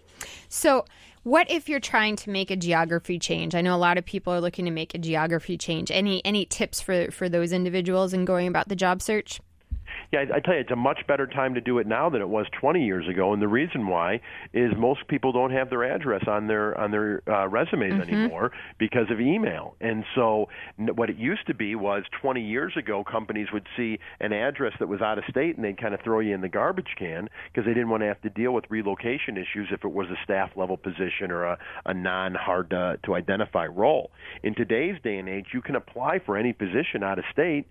[0.50, 0.86] So
[1.24, 3.54] what if you're trying to make a geography change?
[3.54, 5.92] I know a lot of people are looking to make a geography change.
[5.92, 9.40] Any any tips for for those individuals in going about the job search
[10.12, 12.22] yeah, I, I tell you, it's a much better time to do it now than
[12.22, 14.20] it was 20 years ago, and the reason why
[14.54, 18.14] is most people don't have their address on their on their uh, resumes mm-hmm.
[18.14, 19.76] anymore because of email.
[19.80, 24.34] And so, what it used to be was 20 years ago, companies would see an
[24.34, 26.96] address that was out of state, and they'd kind of throw you in the garbage
[26.98, 30.08] can because they didn't want to have to deal with relocation issues if it was
[30.10, 34.12] a staff level position or a, a non hard to, to identify role.
[34.44, 37.68] In today's day and age, you can apply for any position out of state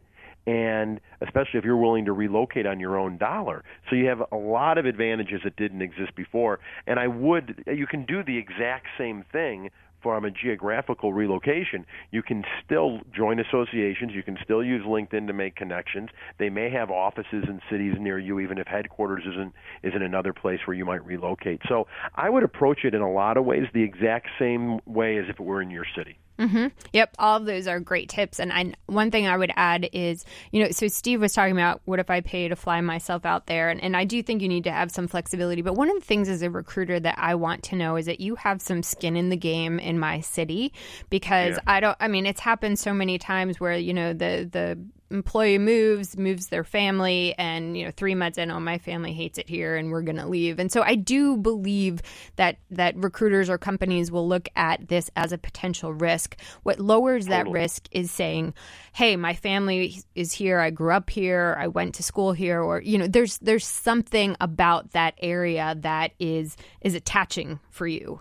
[0.47, 3.65] and especially if you're willing to relocate on your own dollar.
[3.89, 6.61] So you have a lot of advantages that didn't exist before.
[6.87, 9.71] And I would, you can do the exact same thing
[10.03, 14.13] from a geographical relocation, you can still join associations.
[14.15, 16.09] You can still use LinkedIn to make connections.
[16.39, 20.33] They may have offices in cities near you, even if headquarters isn't is in another
[20.33, 21.61] place where you might relocate.
[21.69, 25.27] So I would approach it in a lot of ways the exact same way as
[25.29, 26.19] if it were in your city.
[26.41, 26.69] Mm-hmm.
[26.95, 28.41] Yep, all of those are great tips.
[28.41, 31.83] And I, one thing I would add is, you know, so Steve was talking about
[31.85, 34.49] what if I pay to fly myself out there, and, and I do think you
[34.49, 35.61] need to have some flexibility.
[35.61, 38.21] But one of the things as a recruiter that I want to know is that
[38.21, 40.73] you have some skin in the game in my city
[41.11, 41.63] because yeah.
[41.67, 41.97] I don't.
[42.01, 44.79] I mean, it's happened so many times where you know the the
[45.11, 49.39] employee moves, moves their family, and you know, three months in, oh, my family hates
[49.39, 50.59] it here, and we're going to leave.
[50.59, 52.01] And so, I do believe
[52.37, 56.37] that that recruiters or companies will look at this as a potential risk.
[56.63, 58.55] What lowers that risk is saying,
[58.93, 60.61] "Hey, my family is here.
[60.61, 61.57] I grew up here.
[61.59, 66.13] I went to school here." Or you know, there's there's something about that area that
[66.19, 68.21] is is attaching for you.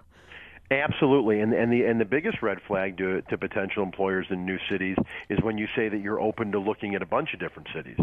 [0.71, 4.59] Absolutely, and and the and the biggest red flag to to potential employers in new
[4.69, 7.69] cities is when you say that you're open to looking at a bunch of different
[7.73, 7.97] cities,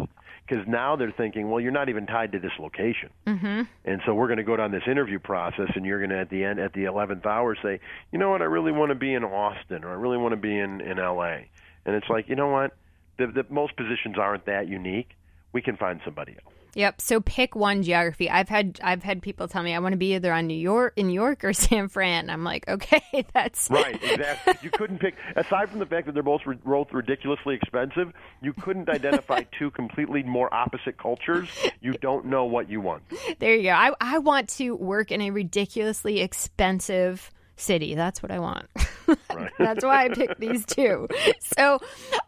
[0.49, 3.63] because now they're thinking, well, you're not even tied to this location, mm-hmm.
[3.85, 6.29] and so we're going to go down this interview process, and you're going to at
[6.29, 7.79] the end at the eleventh hour say,
[8.11, 10.41] you know what, I really want to be in Austin, or I really want to
[10.41, 11.49] be in in L.A.,
[11.85, 12.77] and it's like, you know what,
[13.17, 15.11] the, the most positions aren't that unique.
[15.53, 16.56] We can find somebody else.
[16.77, 17.01] Yep.
[17.01, 18.29] So pick one geography.
[18.29, 20.93] I've had I've had people tell me I want to be either on New York
[20.97, 22.29] in New York or San Fran.
[22.29, 23.99] I'm like, okay, that's right.
[24.03, 24.55] Exactly.
[24.62, 28.12] you couldn't pick aside from the fact that they're both both ridiculously expensive.
[28.43, 31.49] You couldn't identify two completely more opposite cultures.
[31.81, 33.05] You don't know what you want.
[33.39, 33.71] There you go.
[33.71, 37.95] I I want to work in a ridiculously expensive city.
[37.95, 38.67] That's what I want.
[39.09, 39.51] Right.
[39.59, 41.09] that's why I picked these two.
[41.57, 41.79] So,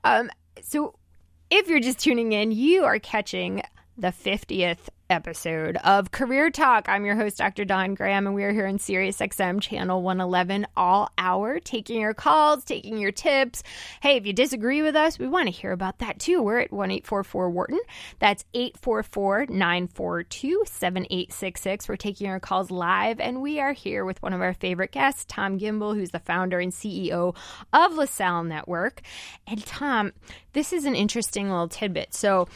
[0.05, 0.31] um,
[0.63, 0.95] so
[1.51, 3.63] if you're just tuning in, you are catching
[3.99, 6.89] the 50th episode of Career Talk.
[6.89, 7.65] I'm your host, Dr.
[7.65, 12.15] Don Graham, and we are here on Sirius XM Channel 111 all hour, taking your
[12.15, 13.63] calls, taking your tips.
[14.01, 16.43] Hey, if you disagree with us, we want to hear about that too.
[16.43, 17.81] We're at 1 844 Wharton.
[18.19, 21.89] That's 844 942 7866.
[21.89, 25.25] We're taking your calls live, and we are here with one of our favorite guests,
[25.27, 27.35] Tom Gimbel, who's the founder and CEO
[27.73, 29.01] of LaSalle Network.
[29.47, 30.13] And Tom,
[30.53, 32.15] this is an interesting little tidbit.
[32.15, 32.49] So,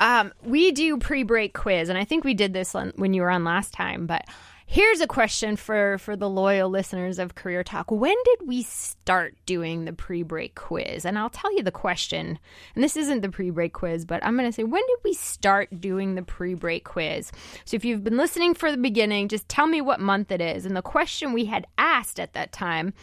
[0.00, 3.30] um, we do pre break quiz and I think we did this when you were
[3.30, 4.24] on last time, but
[4.66, 7.90] here's a question for for the loyal listeners of Career Talk.
[7.90, 11.04] When did we start doing the pre-break quiz?
[11.04, 12.38] And I'll tell you the question.
[12.74, 15.80] And this isn't the pre-break quiz, but I'm going to say when did we start
[15.80, 17.30] doing the pre-break quiz?
[17.64, 20.66] So if you've been listening for the beginning, just tell me what month it is.
[20.66, 22.94] And the question we had asked at that time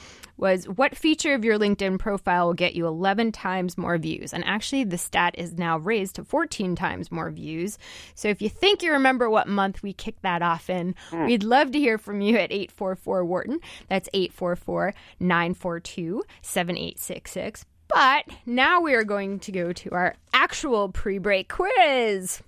[0.42, 4.34] was what feature of your LinkedIn profile will get you 11 times more views?
[4.34, 7.78] And actually, the stat is now raised to 14 times more views.
[8.16, 11.28] So if you think you remember what month we kicked that off in, mm.
[11.28, 13.60] we'd love to hear from you at 844 Wharton.
[13.88, 17.66] That's 844 942 7866.
[17.88, 22.42] But now we are going to go to our actual pre break quiz.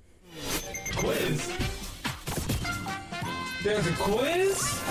[0.95, 1.51] Quiz?
[3.63, 4.82] There's a quiz?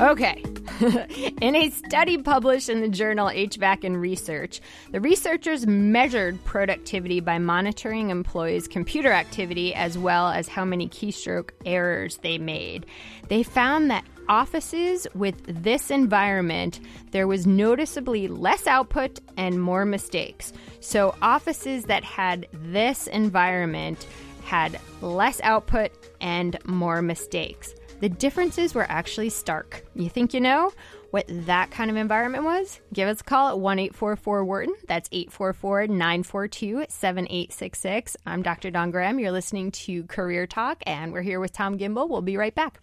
[0.00, 0.42] Okay.
[1.40, 7.38] in a study published in the journal HVAC and Research, the researchers measured productivity by
[7.38, 12.86] monitoring employees' computer activity as well as how many keystroke errors they made.
[13.28, 16.80] They found that offices with this environment,
[17.12, 20.52] there was noticeably less output and more mistakes.
[20.80, 24.06] So, offices that had this environment
[24.44, 27.74] had less output and more mistakes.
[28.00, 29.84] The differences were actually stark.
[29.94, 30.72] You think you know
[31.10, 32.80] what that kind of environment was?
[32.92, 34.74] Give us a call at 1 844 Wharton.
[34.88, 38.16] That's 844 942 7866.
[38.26, 38.70] I'm Dr.
[38.70, 39.18] Don Graham.
[39.18, 42.08] You're listening to Career Talk, and we're here with Tom Gimbel.
[42.08, 42.80] We'll be right back.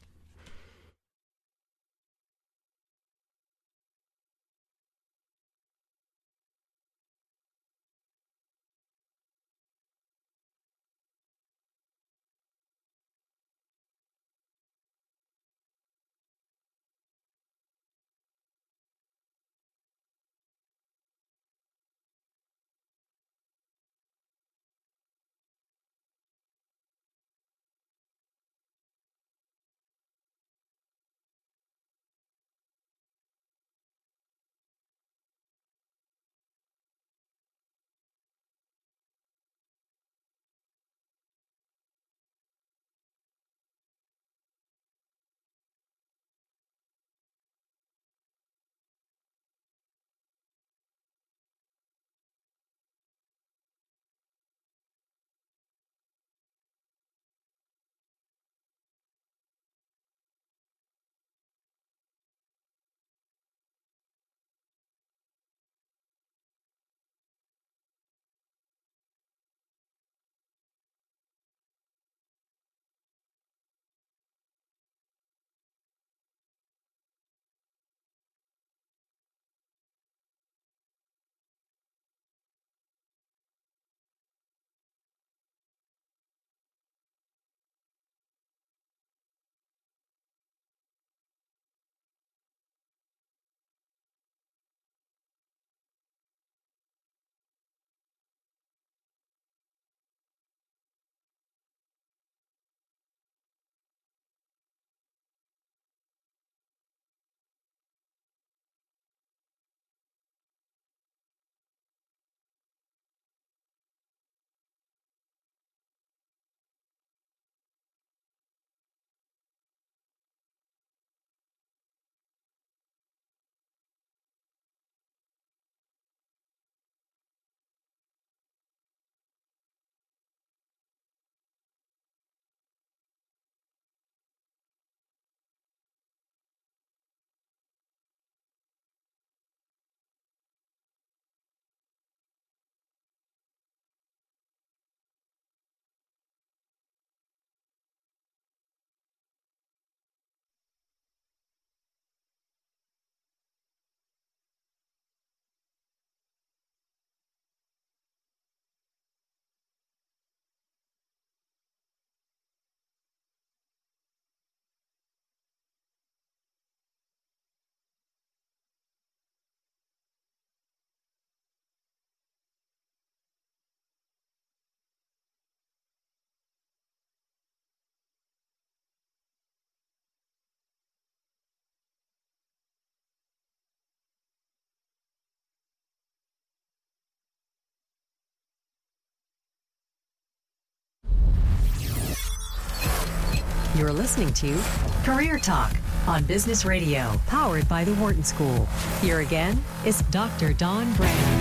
[193.82, 194.56] You're listening to
[195.04, 198.68] Career Talk on Business Radio, powered by the Wharton School.
[199.02, 200.54] Here again is Dr.
[200.54, 201.41] Don Graham.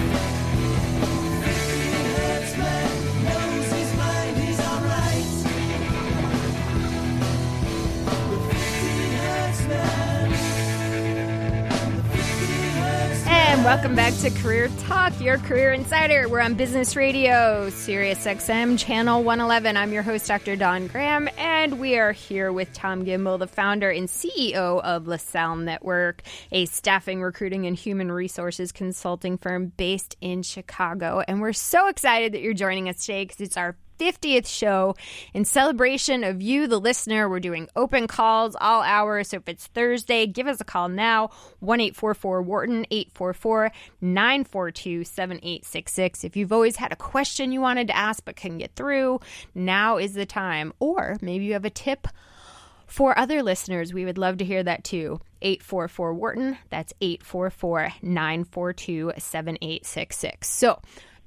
[13.61, 16.31] And welcome back to Career Talk, your career insider.
[16.31, 19.77] We're on Business Radio, Sirius XM, Channel 111.
[19.77, 20.57] I'm your host, Dr.
[20.57, 25.57] Don Graham, and we are here with Tom Gimbel, the founder and CEO of LaSalle
[25.57, 31.23] Network, a staffing, recruiting, and human resources consulting firm based in Chicago.
[31.29, 34.96] And we're so excited that you're joining us today because it's our 50th show.
[35.34, 39.28] In celebration of you, the listener, we're doing open calls all hours.
[39.28, 46.24] So if it's Thursday, give us a call now 1 844 Wharton, 844 942 7866.
[46.24, 49.20] If you've always had a question you wanted to ask but couldn't get through,
[49.54, 50.72] now is the time.
[50.80, 52.08] Or maybe you have a tip
[52.86, 55.20] for other listeners, we would love to hear that too.
[55.42, 60.48] 844 Wharton, that's 844 942 7866.
[60.48, 60.80] So,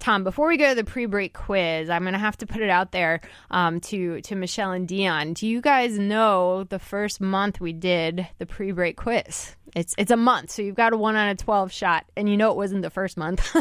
[0.04, 2.70] Tom, before we go to the pre-break quiz, I'm going to have to put it
[2.70, 5.32] out there um, to to Michelle and Dion.
[5.32, 9.56] Do you guys know the first month we did the pre-break quiz?
[9.74, 12.36] It's it's a month, so you've got a one out of twelve shot, and you
[12.36, 13.56] know it wasn't the first month.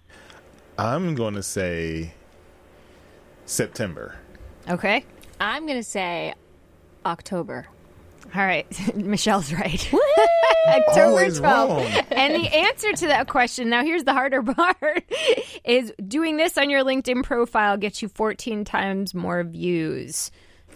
[0.78, 2.12] I'm going to say
[3.46, 4.16] September.
[4.68, 5.04] okay,
[5.38, 6.34] I'm going to say
[7.06, 7.68] October.
[8.34, 9.92] All right, Michelle's right.
[10.68, 12.06] October 12th.
[12.10, 15.04] And the answer to that question, now here's the harder part,
[15.64, 20.30] is doing this on your LinkedIn profile gets you 14 times more views.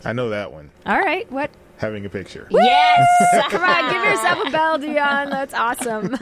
[0.05, 0.71] I know that one.
[0.87, 1.51] All right, what?
[1.83, 2.47] Having a picture.
[2.49, 3.05] Yes.
[3.51, 5.31] Come on, give yourself a bell, Dion.
[5.31, 6.15] That's awesome.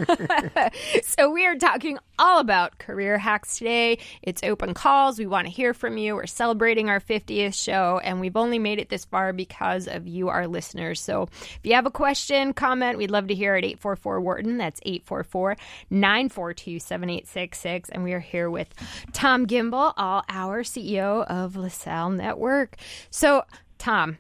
[1.03, 3.99] so, we are talking all about career hacks today.
[4.23, 5.18] It's open calls.
[5.18, 6.14] We want to hear from you.
[6.14, 10.31] We're celebrating our 50th show, and we've only made it this far because of you,
[10.31, 10.99] our listeners.
[10.99, 13.62] So, if you have a question, comment, we'd love to hear it.
[13.66, 14.57] 844 Wharton.
[14.57, 15.59] That's 844
[15.90, 17.90] 942 7866.
[17.90, 18.68] And we are here with
[19.12, 22.76] Tom Gimbel, all our CEO of LaSalle Network.
[23.11, 23.45] So,
[23.76, 24.16] Tom,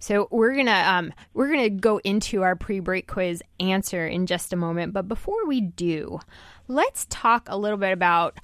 [0.00, 4.56] so we're gonna um, we're gonna go into our pre-break quiz answer in just a
[4.56, 4.92] moment.
[4.92, 6.18] But before we do,
[6.66, 8.40] let's talk a little bit about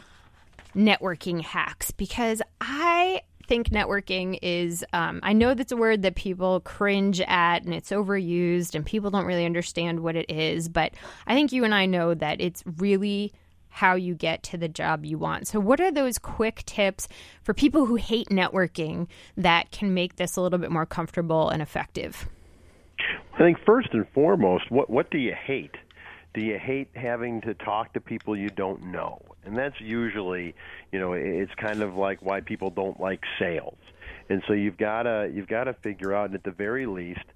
[0.74, 6.60] networking hacks because I think networking is um, I know that's a word that people
[6.60, 10.68] cringe at and it's overused and people don't really understand what it is.
[10.68, 10.92] But
[11.26, 13.32] I think you and I know that it's really
[13.76, 15.46] how you get to the job you want.
[15.46, 17.08] So, what are those quick tips
[17.42, 19.06] for people who hate networking
[19.36, 22.26] that can make this a little bit more comfortable and effective?
[23.34, 25.74] I think first and foremost, what what do you hate?
[26.32, 29.20] Do you hate having to talk to people you don't know?
[29.44, 30.54] And that's usually,
[30.90, 33.78] you know, it's kind of like why people don't like sales.
[34.30, 37.26] And so you've got to you've got to figure out, and at the very least,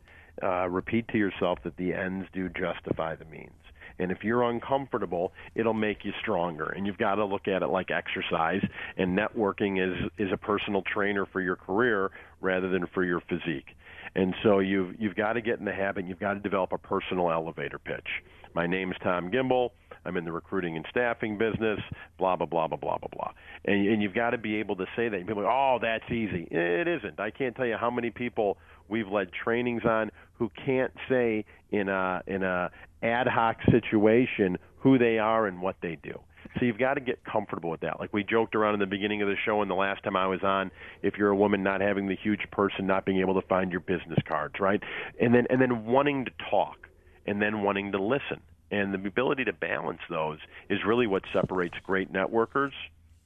[0.43, 3.60] uh, repeat to yourself that the ends do justify the means.
[4.01, 6.67] And if you're uncomfortable, it'll make you stronger.
[6.67, 8.63] And you've got to look at it like exercise.
[8.97, 13.77] And networking is is a personal trainer for your career rather than for your physique.
[14.15, 16.07] And so you've you've got to get in the habit.
[16.07, 18.09] You've got to develop a personal elevator pitch.
[18.55, 19.71] My name is Tom Gimbel.
[20.05, 21.79] I'm in the recruiting and staffing business.
[22.19, 23.31] Blah blah blah blah blah blah blah.
[23.67, 25.17] And, and you've got to be able to say that.
[25.17, 26.49] And people oh, that's easy.
[26.51, 27.21] It isn't.
[27.21, 28.57] I can't tell you how many people
[28.89, 32.71] we've led trainings on who can't say in a in a
[33.03, 36.19] ad hoc situation who they are and what they do.
[36.59, 38.01] So you've got to get comfortable with that.
[38.01, 40.27] Like we joked around in the beginning of the show and the last time I
[40.27, 40.71] was on,
[41.03, 43.71] if you're a woman not having the huge purse and not being able to find
[43.71, 44.83] your business cards, right?
[45.21, 46.89] And then and then wanting to talk
[47.27, 48.41] and then wanting to listen.
[48.71, 50.39] And the ability to balance those
[50.69, 52.73] is really what separates great networkers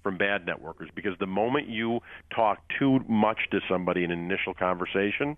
[0.02, 2.00] from bad networkers because the moment you
[2.34, 5.36] talk too much to somebody in an initial conversation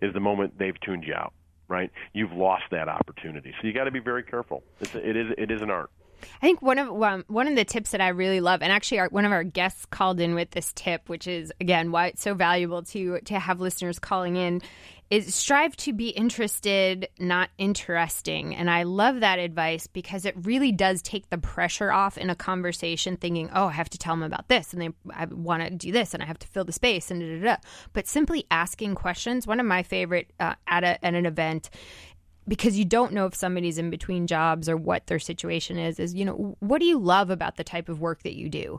[0.00, 1.32] is the moment they've tuned you out
[1.68, 1.90] right?
[2.12, 3.54] You've lost that opportunity.
[3.60, 4.62] So you got to be very careful.
[4.80, 5.90] It's, it is it is an art.
[6.40, 9.00] I think one of um, one of the tips that I really love, and actually
[9.00, 12.22] our, one of our guests called in with this tip, which is again why it's
[12.22, 14.62] so valuable to to have listeners calling in,
[15.14, 18.56] is strive to be interested, not interesting.
[18.56, 22.34] And I love that advice because it really does take the pressure off in a
[22.34, 23.16] conversation.
[23.16, 25.92] Thinking, oh, I have to tell them about this, and they I want to do
[25.92, 27.56] this, and I have to fill the space, and da da da.
[27.92, 29.46] But simply asking questions.
[29.46, 31.70] One of my favorite uh, at a, at an event
[32.46, 36.14] because you don't know if somebody's in between jobs or what their situation is is
[36.14, 38.78] you know what do you love about the type of work that you do?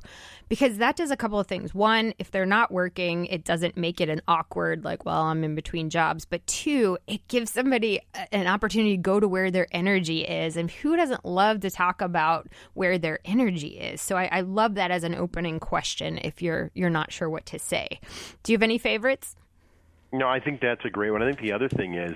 [0.49, 1.73] Because that does a couple of things.
[1.73, 5.55] One if they're not working it doesn't make it an awkward like well i'm in
[5.55, 6.25] between jobs.
[6.25, 7.99] But two it gives somebody
[8.31, 10.57] an opportunity to go to where their energy is.
[10.57, 14.01] And who doesn't love to talk about where their energy is?
[14.01, 17.45] So i, I love that as an opening question if you're you're not sure what
[17.47, 17.99] to say.
[18.43, 19.35] Do you have any favorites?
[20.11, 21.21] No, I think that's a great one.
[21.21, 22.13] I think the other thing is,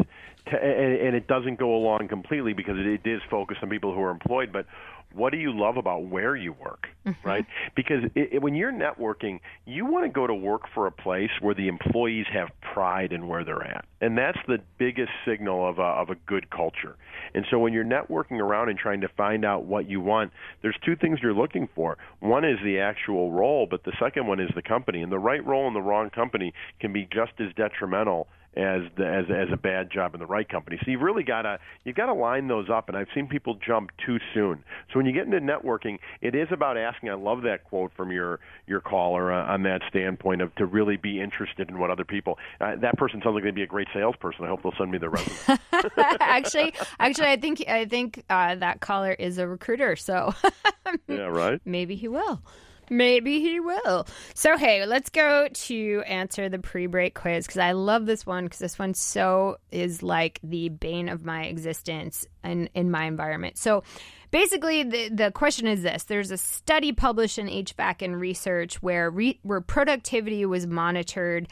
[0.51, 4.01] and, and it doesn't go along completely because it, it is focused on people who
[4.01, 4.65] are employed, but
[5.13, 7.27] what do you love about where you work, Mm-hmm.
[7.27, 7.45] right?
[7.75, 11.31] Because it, it, when you're networking, you want to go to work for a place
[11.39, 15.79] where the employees have pride in where they're at, and that's the biggest signal of
[15.79, 16.95] a, of a good culture.
[17.33, 20.31] And so when you're networking around and trying to find out what you want,
[20.61, 21.97] there's two things you're looking for.
[22.19, 25.01] One is the actual role, but the second one is the company.
[25.01, 28.27] And the right role in the wrong company can be just as detrimental
[28.59, 30.77] as the, as as a bad job in the right company.
[30.83, 32.89] So you've really got to you've got to line those up.
[32.89, 34.63] And I've seen people jump too soon.
[34.91, 37.09] So when you get into networking, it is about asking.
[37.09, 40.97] I love that quote from your your caller uh, on that standpoint of to really
[40.97, 42.37] be interested in what other people.
[42.59, 44.45] Uh, that person sounds like they'd be a great salesperson.
[44.45, 45.59] I hope they'll send me their resume.
[46.19, 50.33] actually, actually, I think I think uh, that caller is a recruiter, so
[51.07, 51.61] yeah, right.
[51.65, 52.41] maybe he will.
[52.89, 54.07] Maybe he will.
[54.33, 58.45] So, hey, let's go to answer the pre break quiz because I love this one
[58.45, 63.57] because this one so is like the bane of my existence in, in my environment.
[63.57, 63.83] So,
[64.31, 69.09] basically, the, the question is this there's a study published in HVAC and research where,
[69.09, 71.47] re, where productivity was monitored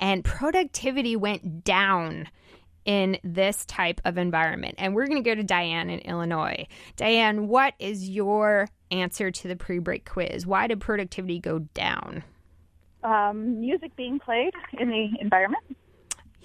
[0.00, 2.28] and productivity went down
[2.84, 4.74] in this type of environment.
[4.78, 6.66] And we're going to go to Diane in Illinois.
[6.96, 10.46] Diane, what is your answer to the pre break quiz?
[10.46, 12.24] Why did productivity go down?
[13.02, 15.64] Um, music being played in the environment.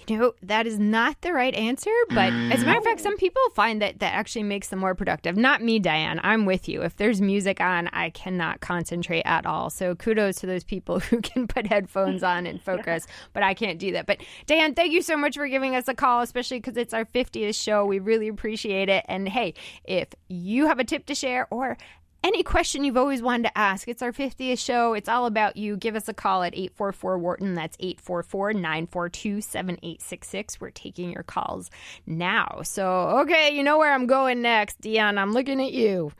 [0.08, 3.16] You know, that is not the right answer, but as a matter of fact, some
[3.18, 5.36] people find that that actually makes them more productive.
[5.36, 6.18] Not me, Diane.
[6.22, 6.82] I'm with you.
[6.82, 9.68] If there's music on, I cannot concentrate at all.
[9.68, 13.78] So kudos to those people who can put headphones on and focus, but I can't
[13.78, 14.06] do that.
[14.06, 17.04] But Diane, thank you so much for giving us a call, especially because it's our
[17.04, 17.84] 50th show.
[17.84, 19.04] We really appreciate it.
[19.08, 21.76] And hey, if you have a tip to share or
[22.24, 23.88] any question you've always wanted to ask.
[23.88, 24.94] It's our 50th show.
[24.94, 25.76] It's all about you.
[25.76, 27.54] Give us a call at 844 Wharton.
[27.54, 30.60] That's 844 942 7866.
[30.60, 31.70] We're taking your calls
[32.06, 32.60] now.
[32.64, 34.80] So, okay, you know where I'm going next.
[34.80, 36.12] Dion, I'm looking at you.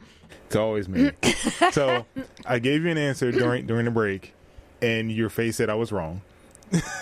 [0.47, 1.11] It's always me.
[1.73, 2.07] so
[2.47, 4.35] I gave you an answer during during the break,
[4.81, 6.23] and your face said I was wrong.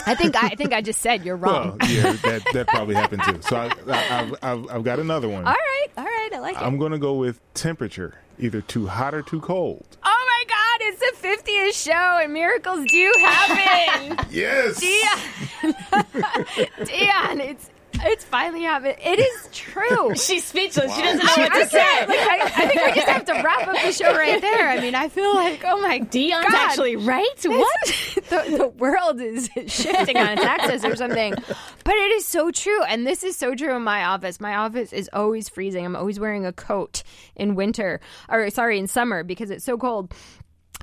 [0.06, 1.78] I think I, I think I just said you're wrong.
[1.80, 3.40] Well, yeah, that that probably happened too.
[3.42, 5.46] So I, I, I've, I've I've got another one.
[5.46, 6.62] all right, all right, I like it.
[6.62, 9.96] I'm gonna go with temperature, either too hot or too cold.
[10.04, 14.18] oh my God, it's the 50th show and miracles do happen.
[14.30, 14.78] Yes.
[14.80, 15.74] Dion,
[16.84, 17.70] Dion, it's
[18.04, 18.96] it's finally happened.
[19.02, 20.14] It is true.
[20.16, 20.94] She's speechless.
[20.94, 22.06] She doesn't know I, what I to say.
[22.06, 24.68] Like, I, I think we just have to wrap up the show right there.
[24.68, 26.54] I mean, I feel like, oh my Dion's God.
[26.54, 27.26] actually right.
[27.44, 27.86] What?
[28.28, 31.34] the, the world is shifting on its axis or something.
[31.34, 32.82] But it is so true.
[32.84, 34.40] And this is so true in my office.
[34.40, 35.84] My office is always freezing.
[35.84, 37.02] I'm always wearing a coat
[37.34, 40.12] in winter, or sorry, in summer because it's so cold.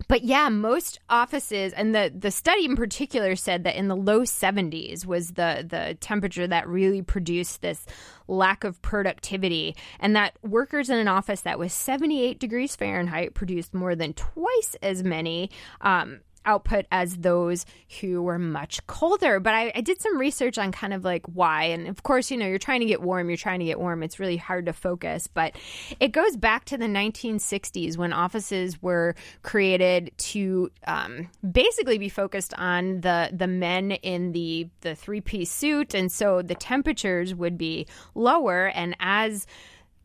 [0.08, 4.22] But yeah, most offices and the the study in particular said that in the low
[4.22, 7.86] 70s was the the temperature that really produced this
[8.28, 13.74] lack of productivity and that workers in an office that was 78 degrees Fahrenheit produced
[13.74, 15.50] more than twice as many
[15.82, 17.66] um, output as those
[18.00, 19.40] who were much colder.
[19.40, 21.66] But I, I did some research on kind of like why.
[21.66, 24.04] And of course, you know, you're trying to get warm, you're trying to get warm.
[24.04, 25.28] It's really hard to focus.
[25.28, 25.56] But
[26.00, 32.54] it goes back to the 1960s when offices were created to um, basically be focused
[32.56, 35.94] on the, the men in the, the three piece suit.
[35.94, 38.68] And so the temperatures would be lower.
[38.68, 39.46] And as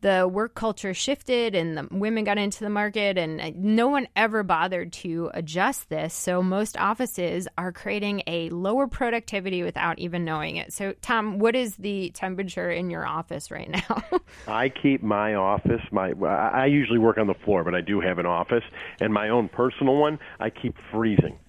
[0.01, 4.07] the work culture shifted and the women got into the market and uh, no one
[4.15, 10.23] ever bothered to adjust this so most offices are creating a lower productivity without even
[10.23, 14.03] knowing it so tom what is the temperature in your office right now
[14.47, 15.81] I keep my office.
[15.91, 18.63] My I I usually work on the floor, but I do have an office,
[18.99, 20.19] and my own personal one.
[20.39, 21.39] I keep freezing,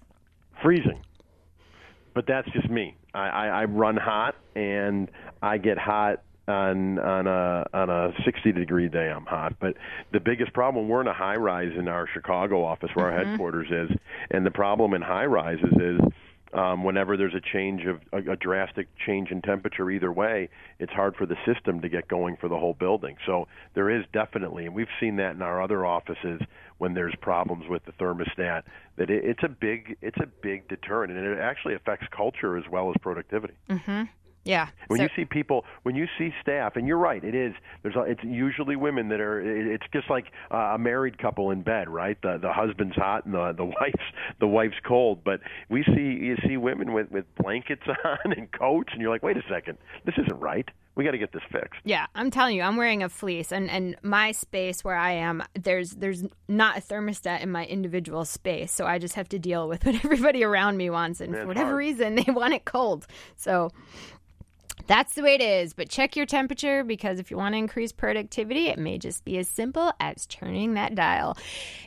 [0.62, 1.03] freezing.
[2.14, 2.96] But that's just me.
[3.14, 5.11] I, I, I run hot, and
[5.42, 9.11] I get hot on on a on a 60 degree day.
[9.11, 9.55] I'm hot.
[9.61, 9.76] But
[10.12, 13.68] the biggest problem we're in a high rise in our Chicago office where our headquarters
[13.70, 13.96] is,
[14.30, 16.01] and the problem in high rises is
[16.53, 20.48] um, whenever there's a change of a, a drastic change in temperature either way,
[20.78, 23.16] it's hard for the system to get going for the whole building.
[23.24, 26.40] So there is definitely, and we've seen that in our other offices
[26.78, 28.62] when there's problems with the thermostat,
[28.96, 32.64] that it, it's a big it's a big deterrent, and it actually affects culture as
[32.70, 33.55] well as productivity.
[34.45, 37.55] Yeah When So- you see people, when you see staff, and you're right, it is.
[37.82, 39.41] There's, a, it's usually women that are.
[39.41, 42.16] it- It's just like uh, a married couple in bed, right?
[42.22, 44.09] The the husband's hot and the the wife's
[44.41, 45.22] the wife's cold.
[45.24, 49.22] But we see you see women with with blankets on and coats, and you're like,
[49.22, 50.68] wait a second, this isn't right.
[50.97, 51.80] We got to get this fixed.
[51.84, 55.43] Yeah, I'm telling you, I'm wearing a fleece, and and my space where I am,
[55.55, 59.68] there's there's not a thermostat in my individual space, so I just have to deal
[59.68, 61.78] with what everybody around me wants, and for whatever hard.
[61.78, 63.07] reason, they want it cold.
[63.36, 63.70] So
[64.87, 65.72] that's the way it is.
[65.72, 69.39] But check your temperature because if you want to increase productivity, it may just be
[69.39, 71.37] as simple as turning that dial.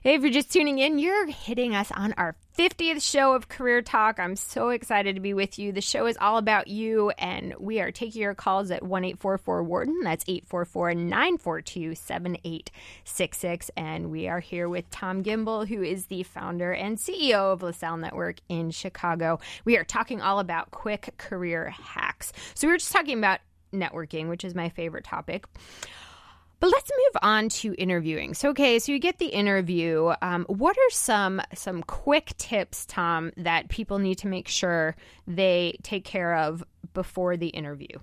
[0.02, 3.82] Hey, if you're just tuning in, you're hitting us on our 50th show of Career
[3.82, 4.20] Talk.
[4.20, 5.72] I'm so excited to be with you.
[5.72, 9.64] The show is all about you, and we are taking your calls at 1 844
[9.64, 10.01] Wharton.
[10.04, 13.72] That's 844 942 7866.
[13.76, 17.97] And we are here with Tom Gimbel, who is the founder and CEO of LaSalle
[17.97, 19.39] Network in Chicago.
[19.66, 22.34] We are talking all about quick career hacks.
[22.54, 23.39] So, we were just talking about
[23.74, 25.47] networking, which is my favorite topic.
[26.64, 28.34] But let's move on to interviewing.
[28.34, 30.14] So, okay, so you get the interview.
[30.22, 34.95] Um, what are some some quick tips, Tom, that people need to make sure
[35.28, 37.99] they take care of before the interview?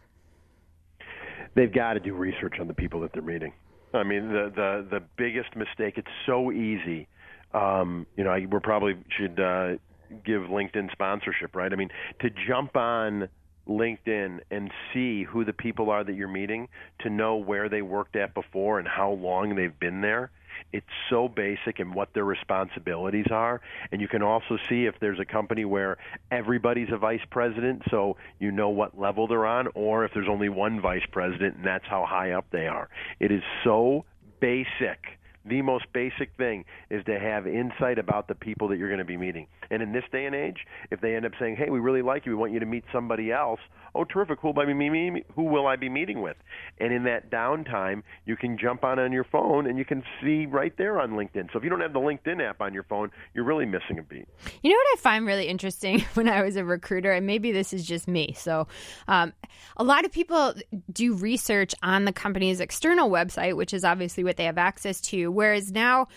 [1.55, 3.55] They've got to do research on the people that they're meeting.
[3.95, 5.95] I mean, the the the biggest mistake.
[5.97, 7.09] It's so easy.
[7.55, 9.79] Um, you know, we're probably should uh,
[10.23, 11.73] give LinkedIn sponsorship, right?
[11.73, 11.89] I mean,
[12.21, 13.31] to jump on
[13.69, 16.69] LinkedIn and see who the people are that you're meeting,
[17.01, 20.31] to know where they worked at before and how long they've been there.
[20.73, 23.61] It's so basic in what their responsibilities are.
[23.91, 25.97] And you can also see if there's a company where
[26.31, 30.49] everybody's a vice president, so you know what level they're on, or if there's only
[30.49, 32.89] one vice president and that's how high up they are.
[33.19, 34.05] It is so
[34.41, 35.19] basic.
[35.45, 39.05] The most basic thing is to have insight about the people that you're going to
[39.05, 39.47] be meeting.
[39.71, 42.27] And in this day and age, if they end up saying, "Hey, we really like
[42.27, 42.33] you.
[42.33, 43.61] We want you to meet somebody else,"
[43.95, 44.39] oh, terrific.
[44.41, 45.25] Who will I be meeting?
[45.35, 46.37] Who will I be meeting with?
[46.79, 50.47] And in that downtime, you can jump on on your phone and you can see
[50.47, 51.53] right there on LinkedIn.
[51.53, 54.03] So if you don't have the LinkedIn app on your phone, you're really missing a
[54.03, 54.27] beat.
[54.63, 57.73] You know what I find really interesting when I was a recruiter, and maybe this
[57.73, 58.35] is just me.
[58.37, 58.67] So,
[59.09, 59.33] um,
[59.77, 60.55] a lot of people
[60.93, 65.30] do research on the company's external website, which is obviously what they have access to,
[65.31, 66.09] whereas now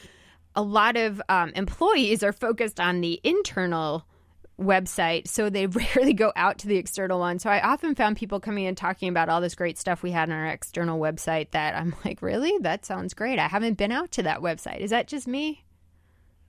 [0.55, 4.05] a lot of um, employees are focused on the internal
[4.59, 7.39] website, so they rarely go out to the external one.
[7.39, 10.29] So I often found people coming in talking about all this great stuff we had
[10.29, 12.57] on our external website that I'm like, really?
[12.59, 13.39] That sounds great.
[13.39, 14.79] I haven't been out to that website.
[14.79, 15.63] Is that just me?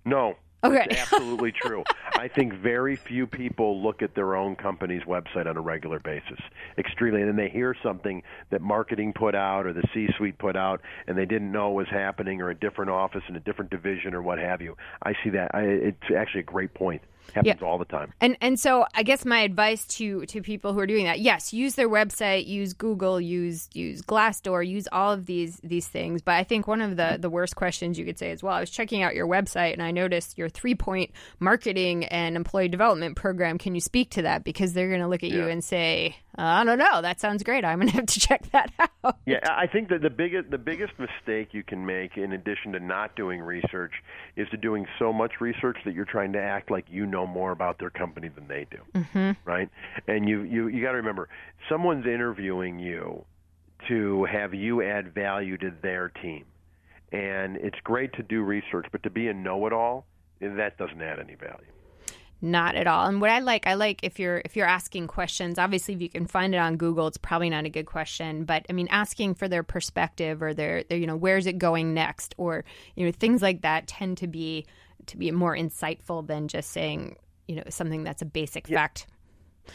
[0.05, 0.37] No.
[0.65, 0.87] Okay.
[0.91, 1.85] It's absolutely true.
[2.17, 6.39] I think very few people look at their own company's website on a regular basis.
[6.79, 7.21] Extremely.
[7.21, 10.81] And then they hear something that marketing put out or the C suite put out
[11.07, 14.23] and they didn't know was happening or a different office in a different division or
[14.23, 14.77] what have you.
[15.03, 15.51] I see that.
[15.55, 17.03] I, it's actually a great point.
[17.33, 17.67] Happens Yeah.
[17.67, 18.13] all the time.
[18.21, 21.53] And and so I guess my advice to to people who are doing that, yes,
[21.53, 26.23] use their website, use Google, use use Glassdoor, use all of these these things.
[26.23, 28.61] But I think one of the the worst questions you could say is, well, I
[28.61, 31.11] was checking out your website and I noticed your three point
[31.41, 33.59] marketing and employee development program.
[33.59, 34.45] Can you speak to that?
[34.45, 37.65] Because they're going to look at you and say, I don't know, that sounds great.
[37.65, 39.19] I'm going to have to check that out.
[39.27, 42.81] Yeah, I think that the biggest the biggest mistake you can make, in addition to
[42.81, 43.93] not doing research,
[44.37, 47.53] is to doing so much research that you're trying to act like you know more
[47.53, 48.79] about their company than they do.
[48.95, 49.49] Mm-hmm.
[49.49, 49.69] Right?
[50.09, 51.29] And you you you got to remember,
[51.69, 53.25] someone's interviewing you
[53.89, 56.45] to have you add value to their team,
[57.13, 60.07] and it's great to do research, but to be a know-it-all,
[60.41, 61.71] that doesn't add any value.
[62.45, 63.07] Not at all.
[63.07, 65.59] And what I like, I like if you're if you're asking questions.
[65.59, 68.45] Obviously, if you can find it on Google, it's probably not a good question.
[68.45, 71.95] But I mean, asking for their perspective or their, their you know, where's it going
[71.95, 72.67] next, or
[72.97, 74.67] you know, things like that tend to be
[75.07, 77.17] to be more insightful than just saying
[77.49, 79.07] you know something that's a basic fact.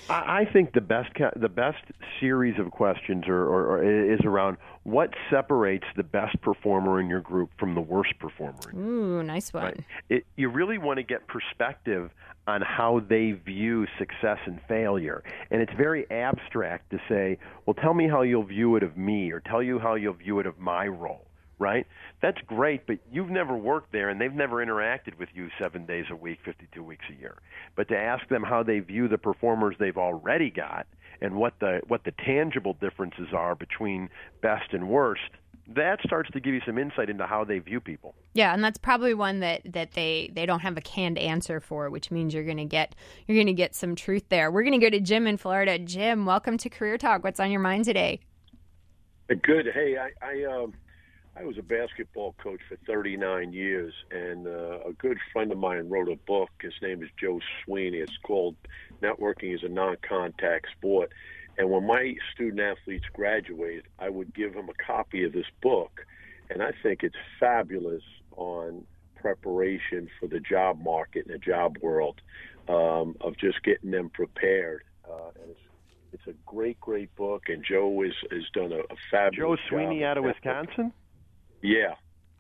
[0.10, 1.84] I think the best the best
[2.20, 7.22] series of questions are, or, or is around what separates the best performer in your
[7.22, 8.76] group from the worst performer.
[8.76, 9.64] Ooh, nice one.
[9.64, 9.84] Right.
[10.10, 12.12] It, you really want to get perspective
[12.48, 15.24] on how they view success and failure.
[15.52, 19.32] And it's very abstract to say, well, tell me how you'll view it of me,
[19.32, 21.26] or tell you how you'll view it of my role.
[21.60, 21.86] Right?
[22.22, 26.06] That's great, but you've never worked there and they've never interacted with you seven days
[26.10, 27.38] a week, 52 weeks a year.
[27.76, 30.88] But to ask them how they view the performers they've already got
[31.22, 34.10] and what the what the tangible differences are between
[34.42, 35.32] best and worst,
[35.76, 38.16] that starts to give you some insight into how they view people.
[38.34, 41.90] Yeah, and that's probably one that that they they don't have a canned answer for,
[41.90, 42.96] which means you're going to get
[43.28, 44.52] you're going to get some truth there.
[44.52, 45.78] We're going to go to Jim in Florida.
[45.78, 47.24] Jim, welcome to Career Talk.
[47.24, 48.20] What's on your mind today?
[49.28, 49.68] Good.
[49.74, 50.74] Hey, I I, um,
[51.36, 55.88] I was a basketball coach for 39 years, and uh, a good friend of mine
[55.90, 56.50] wrote a book.
[56.62, 57.98] His name is Joe Sweeney.
[58.00, 58.56] It's called
[59.02, 61.12] "Networking is a Non-Contact Sport."
[61.58, 66.06] And when my student athletes graduate, I would give them a copy of this book,
[66.50, 68.04] and I think it's fabulous
[68.36, 72.22] on preparation for the job market and the job world
[72.68, 74.84] um, of just getting them prepared.
[75.10, 75.60] Uh, and it's,
[76.14, 79.60] it's a great, great book, and Joe is has done a, a fabulous.
[79.62, 80.24] Joe Sweeney job out of.
[80.26, 80.94] Wisconsin.
[81.62, 81.96] Yeah,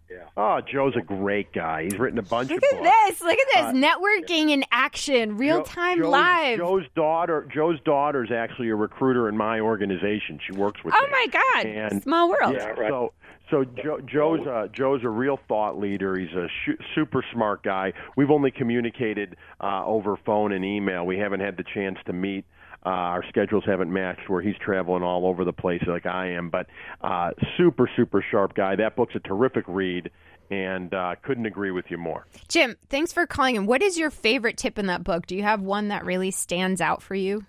[0.09, 0.23] yeah.
[0.35, 1.83] Oh, Joe's a great guy.
[1.83, 2.73] He's written a bunch Look of books.
[2.73, 3.21] Look at this.
[3.21, 3.63] Look at this.
[3.63, 6.57] Uh, Networking in action, real time Joe's, live.
[6.57, 7.47] Joe's daughter.
[7.53, 10.39] Joe's daughter is actually a recruiter in my organization.
[10.45, 11.11] She works with oh me.
[11.11, 11.65] my God.
[11.65, 12.55] And- Small world.
[12.55, 12.89] Yeah, right.
[12.89, 13.13] So,
[13.51, 16.17] so Joe, Joe's a, Joe's a real thought leader.
[16.17, 17.93] He's a sh- super smart guy.
[18.15, 21.05] We've only communicated uh, over phone and email.
[21.05, 22.45] We haven't had the chance to meet.
[22.85, 26.49] Uh, our schedules haven't matched where he's traveling all over the place like I am.
[26.49, 26.67] But
[27.01, 28.75] uh, super, super sharp guy.
[28.77, 30.11] That book's a terrific read,
[30.49, 32.25] and uh, couldn't agree with you more.
[32.47, 33.65] Jim, thanks for calling in.
[33.65, 35.25] What is your favorite tip in that book?
[35.25, 37.45] Do you have one that really stands out for you?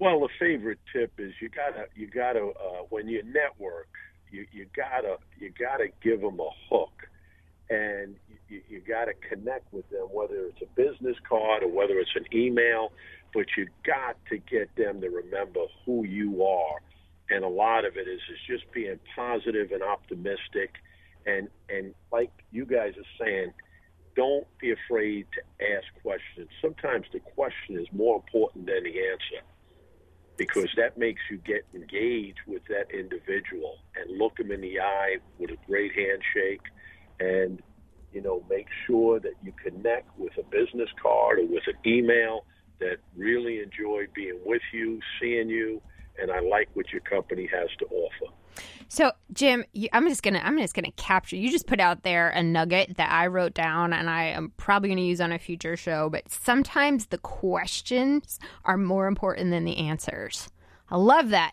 [0.00, 3.88] Well, the favorite tip is you gotta you gotta uh, when you network,
[4.30, 7.08] you you gotta you gotta give them a hook,
[7.68, 8.14] and
[8.48, 12.26] you, you gotta connect with them, whether it's a business card or whether it's an
[12.32, 12.92] email.
[13.34, 16.80] But you got to get them to remember who you are,
[17.30, 20.74] and a lot of it is is just being positive and optimistic,
[21.26, 23.52] and and like you guys are saying,
[24.16, 26.48] don't be afraid to ask questions.
[26.60, 29.44] Sometimes the question is more important than the answer
[30.38, 35.16] because that makes you get engaged with that individual and look them in the eye
[35.38, 36.62] with a great handshake
[37.20, 37.60] and
[38.12, 42.44] you know make sure that you connect with a business card or with an email
[42.80, 45.80] that really enjoy being with you seeing you
[46.20, 48.32] and i like what your company has to offer
[48.88, 51.36] So, Jim, you, I'm just gonna I'm just gonna capture.
[51.36, 54.88] You just put out there a nugget that I wrote down, and I am probably
[54.88, 56.08] gonna use on a future show.
[56.08, 60.48] But sometimes the questions are more important than the answers.
[60.90, 61.52] I love that.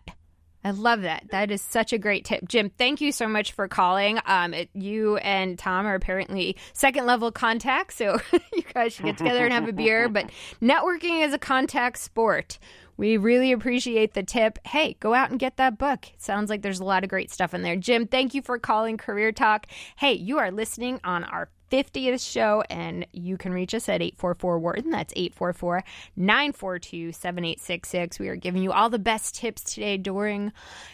[0.66, 1.26] I love that.
[1.30, 2.72] That is such a great tip, Jim.
[2.76, 4.18] Thank you so much for calling.
[4.26, 8.20] Um, it, you and Tom are apparently second level contacts, so
[8.51, 10.09] you guys should get together and have a beer.
[10.16, 12.57] But networking is a contact sport.
[12.97, 14.57] We really appreciate the tip.
[14.66, 16.07] Hey, go out and get that book.
[16.13, 17.76] It sounds like there's a lot of great stuff in there.
[17.76, 19.68] Jim, thank you for calling Career Talk.
[19.97, 24.59] Hey, you are listening on our 50th show, and you can reach us at 844
[24.59, 24.91] Wharton.
[24.91, 25.84] That's 844
[26.16, 28.20] 942 7866.
[28.20, 30.51] We are giving you all the best tips today during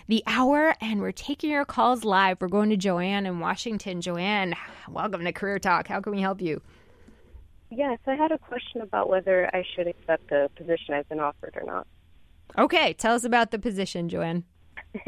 [0.08, 2.38] the hour, and we're taking your calls live.
[2.40, 4.02] We're going to Joanne in Washington.
[4.02, 4.56] Joanne,
[4.90, 5.88] welcome to Career Talk.
[5.88, 6.62] How can we help you?
[7.70, 11.56] Yes, I had a question about whether I should accept the position I've been offered
[11.56, 11.88] or not.
[12.58, 14.44] Okay, tell us about the position, Joanne.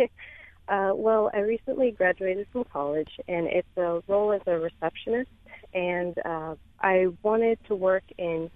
[0.68, 5.30] Uh, well, I recently graduated from college, and it's a role as a receptionist.
[5.74, 8.50] And uh, I wanted to work in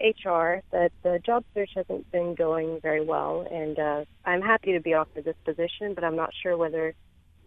[0.00, 0.62] HR.
[0.70, 4.94] That the job search hasn't been going very well, and uh, I'm happy to be
[4.94, 6.94] offered this position, but I'm not sure whether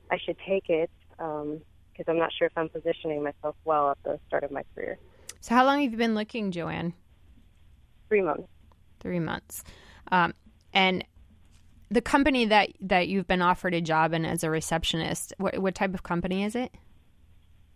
[0.09, 4.19] I should take it because I'm not sure if I'm positioning myself well at the
[4.27, 4.97] start of my career.
[5.39, 6.93] So, how long have you been looking, Joanne?
[8.09, 8.47] Three months.
[8.99, 9.63] Three months.
[10.11, 10.33] Um,
[10.73, 11.05] and
[11.89, 15.75] the company that, that you've been offered a job in as a receptionist, what, what
[15.75, 16.73] type of company is it?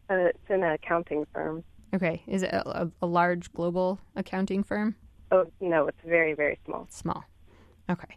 [0.10, 1.64] Uh, it's an accounting firm.
[1.94, 2.24] Okay.
[2.28, 4.96] Is it a, a, a large global accounting firm?
[5.32, 6.88] Oh no, it's very very small.
[6.90, 7.24] Small.
[7.90, 8.16] Okay.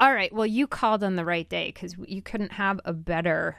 [0.00, 0.32] All right.
[0.32, 3.56] Well, you called on the right day because you couldn't have a better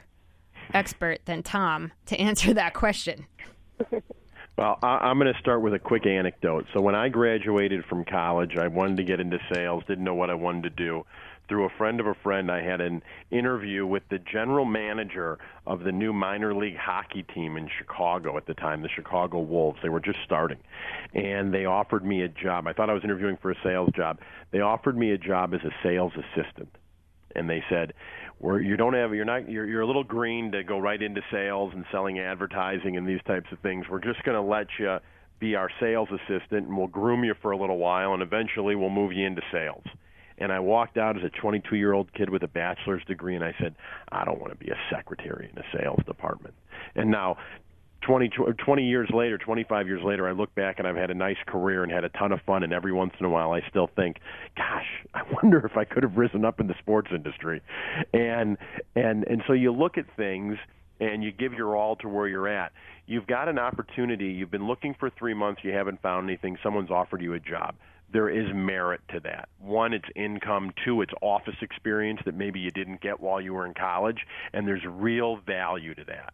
[0.72, 3.26] expert than Tom to answer that question.
[4.60, 6.66] Well, I'm going to start with a quick anecdote.
[6.74, 10.28] So, when I graduated from college, I wanted to get into sales, didn't know what
[10.28, 11.06] I wanted to do.
[11.50, 15.36] Through a friend of a friend, I had an interview with the general manager
[15.66, 19.80] of the new minor league hockey team in Chicago at the time, the Chicago Wolves.
[19.82, 20.58] They were just starting.
[21.12, 22.68] And they offered me a job.
[22.68, 24.20] I thought I was interviewing for a sales job.
[24.52, 26.68] They offered me a job as a sales assistant.
[27.34, 27.94] And they said,
[28.38, 31.20] where you don't have you're not you're you're a little green to go right into
[31.32, 33.86] sales and selling advertising and these types of things.
[33.90, 34.98] We're just going to let you
[35.40, 38.88] be our sales assistant and we'll groom you for a little while and eventually we'll
[38.88, 39.84] move you into sales.
[40.40, 43.44] And I walked out as a 22 year old kid with a bachelor's degree and
[43.44, 43.74] I said,
[44.10, 46.54] I don't want to be a secretary in a sales department.
[46.94, 47.36] And now
[48.02, 51.36] 20, 20 years later, 25 years later, I look back and I've had a nice
[51.46, 52.62] career and had a ton of fun.
[52.62, 54.16] And every once in a while, I still think,
[54.56, 57.60] "Gosh, I wonder if I could have risen up in the sports industry."
[58.14, 58.56] And
[58.96, 60.56] and and so you look at things
[61.00, 62.72] and you give your all to where you're at.
[63.06, 64.26] You've got an opportunity.
[64.26, 65.62] You've been looking for three months.
[65.64, 66.56] You haven't found anything.
[66.62, 67.74] Someone's offered you a job.
[68.12, 69.48] There is merit to that.
[69.58, 70.72] One, it's income.
[70.84, 74.66] Two, it's office experience that maybe you didn't get while you were in college, and
[74.66, 76.32] there's real value to that.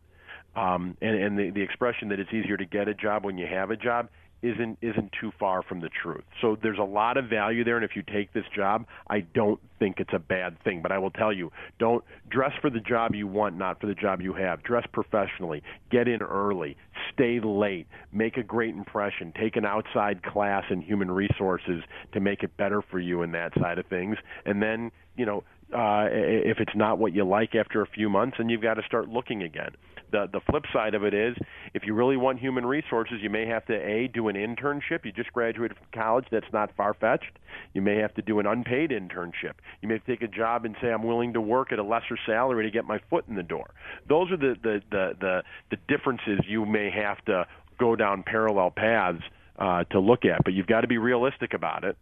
[0.57, 3.47] Um, and and the, the expression that it's easier to get a job when you
[3.47, 4.09] have a job
[4.47, 6.24] isn't isn't too far from the truth.
[6.40, 9.61] So there's a lot of value there, and if you take this job, I don't
[9.78, 10.82] think it's a bad thing.
[10.82, 13.94] But I will tell you, don't dress for the job you want, not for the
[13.94, 14.62] job you have.
[14.62, 15.62] Dress professionally.
[15.90, 16.76] Get in early.
[17.12, 17.86] Stay late.
[18.12, 19.32] Make a great impression.
[19.38, 21.82] Take an outside class in human resources
[22.12, 25.44] to make it better for you in that side of things, and then you know
[25.73, 28.83] uh, if it's not what you like after a few months, and you've got to
[28.83, 29.71] start looking again.
[30.12, 31.37] The the flip side of it is,
[31.75, 35.05] if you really want human resources, you may have to a do an internship.
[35.05, 37.39] You just graduated from college, that's not far fetched.
[37.75, 39.55] You may have to do an unpaid internship.
[39.83, 42.64] You may take a job and say, I'm willing to work at a lesser salary
[42.64, 43.71] to get my foot in the door.
[44.09, 45.43] Those are the the the the,
[45.73, 47.47] the differences you may have to
[47.79, 49.23] go down parallel paths
[49.59, 50.45] uh, to look at.
[50.45, 51.97] But you've got to be realistic about it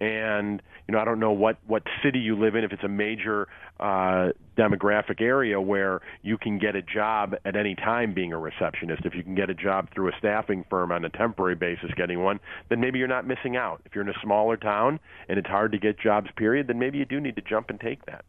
[0.00, 2.88] and you know I don't know what what city you live in if it's a
[2.88, 3.48] major
[3.78, 9.04] uh, demographic area where you can get a job at any time being a receptionist.
[9.04, 12.22] If you can get a job through a staffing firm on a temporary basis, getting
[12.22, 13.82] one, then maybe you're not missing out.
[13.84, 16.98] If you're in a smaller town and it's hard to get jobs, period, then maybe
[16.98, 18.24] you do need to jump and take that.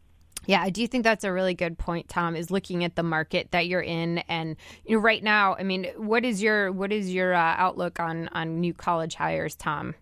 [0.46, 2.34] Yeah, I do think that's a really good point, Tom.
[2.34, 5.86] Is looking at the market that you're in, and you know, right now, I mean,
[5.96, 9.94] what is your what is your uh, outlook on on new college hires, Tom?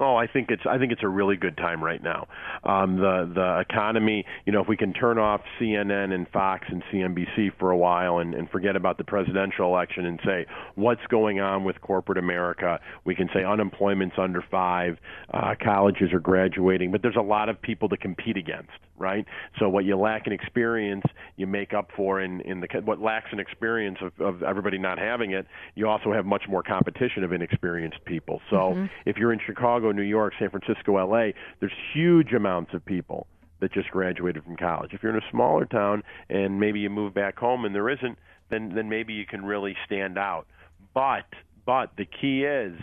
[0.00, 2.28] Oh, I think it's I think it's a really good time right now.
[2.62, 6.84] Um, the the economy, you know, if we can turn off CNN and Fox and
[6.92, 10.46] CNBC for a while and, and forget about the presidential election and say
[10.76, 14.98] what's going on with corporate America, we can say unemployment's under five,
[15.34, 19.24] uh, colleges are graduating, but there's a lot of people to compete against, right?
[19.58, 21.04] So what you lack in experience,
[21.36, 25.00] you make up for in in the what lacks in experience of, of everybody not
[25.00, 25.48] having it.
[25.74, 28.40] You also have much more competition of inexperienced people.
[28.48, 28.86] So mm-hmm.
[29.04, 33.26] if you're in Chicago New York, San Francisco, LA, there's huge amounts of people
[33.60, 34.92] that just graduated from college.
[34.92, 38.18] If you're in a smaller town and maybe you move back home and there isn't,
[38.50, 40.46] then then maybe you can really stand out.
[40.94, 41.26] But
[41.66, 42.78] but the key is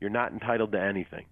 [0.00, 1.24] you're not entitled to anything.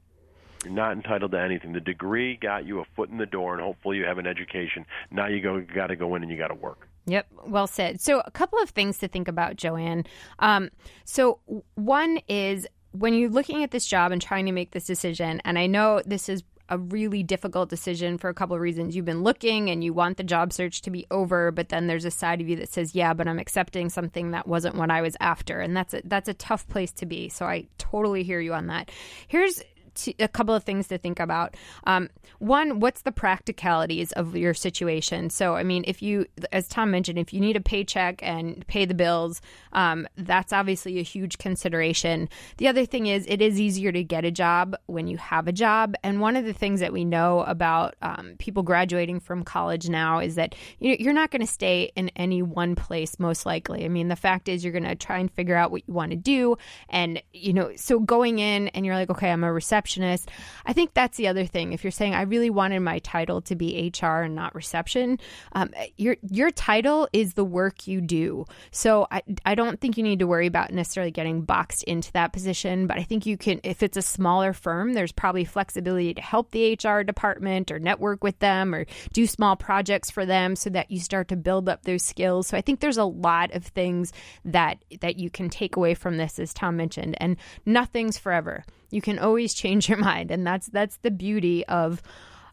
[0.64, 1.72] You're not entitled to anything.
[1.72, 4.84] The degree got you a foot in the door, and hopefully you have an education.
[5.10, 6.88] Now you go, got to go in and you got to work.
[7.06, 8.00] Yep, well said.
[8.00, 10.04] So a couple of things to think about, Joanne.
[10.40, 10.70] Um,
[11.04, 11.38] so
[11.76, 15.58] one is when you're looking at this job and trying to make this decision, and
[15.58, 18.96] I know this is a really difficult decision for a couple of reasons.
[18.96, 22.04] You've been looking and you want the job search to be over, but then there's
[22.04, 25.00] a side of you that says, "Yeah, but I'm accepting something that wasn't what I
[25.00, 27.28] was after." And that's a that's a tough place to be.
[27.28, 28.90] So I totally hear you on that.
[29.28, 29.62] Here's
[29.96, 31.56] to, a couple of things to think about.
[31.84, 35.30] Um, one, what's the practicalities of your situation?
[35.30, 38.84] So, I mean, if you, as Tom mentioned, if you need a paycheck and pay
[38.84, 39.40] the bills,
[39.72, 42.28] um, that's obviously a huge consideration.
[42.58, 45.52] The other thing is, it is easier to get a job when you have a
[45.52, 45.94] job.
[46.02, 50.18] And one of the things that we know about um, people graduating from college now
[50.18, 53.84] is that you're not going to stay in any one place, most likely.
[53.84, 56.10] I mean, the fact is, you're going to try and figure out what you want
[56.10, 56.56] to do.
[56.88, 60.30] And, you know, so going in and you're like, okay, I'm a receptionist receptionist.
[60.64, 61.72] I think that's the other thing.
[61.72, 65.18] If you're saying I really wanted my title to be HR and not reception,
[65.52, 68.46] um, your your title is the work you do.
[68.70, 72.32] So I I don't think you need to worry about necessarily getting boxed into that
[72.32, 72.86] position.
[72.86, 76.50] But I think you can if it's a smaller firm, there's probably flexibility to help
[76.50, 80.90] the HR department or network with them or do small projects for them so that
[80.90, 82.48] you start to build up those skills.
[82.48, 84.12] So I think there's a lot of things
[84.44, 89.00] that that you can take away from this, as Tom mentioned, and nothing's forever you
[89.00, 92.02] can always change your mind and that's that's the beauty of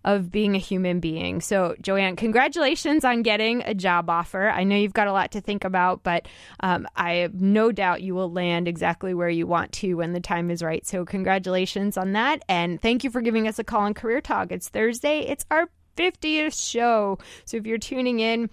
[0.06, 1.40] of being a human being.
[1.40, 4.50] So, Joanne, congratulations on getting a job offer.
[4.50, 6.28] I know you've got a lot to think about, but
[6.60, 10.20] um, I have no doubt you will land exactly where you want to when the
[10.20, 10.86] time is right.
[10.86, 12.44] So, congratulations on that.
[12.50, 14.52] And thank you for giving us a call on Career Talk.
[14.52, 17.20] It's Thursday, it's our 50th show.
[17.46, 18.50] So, if you're tuning in,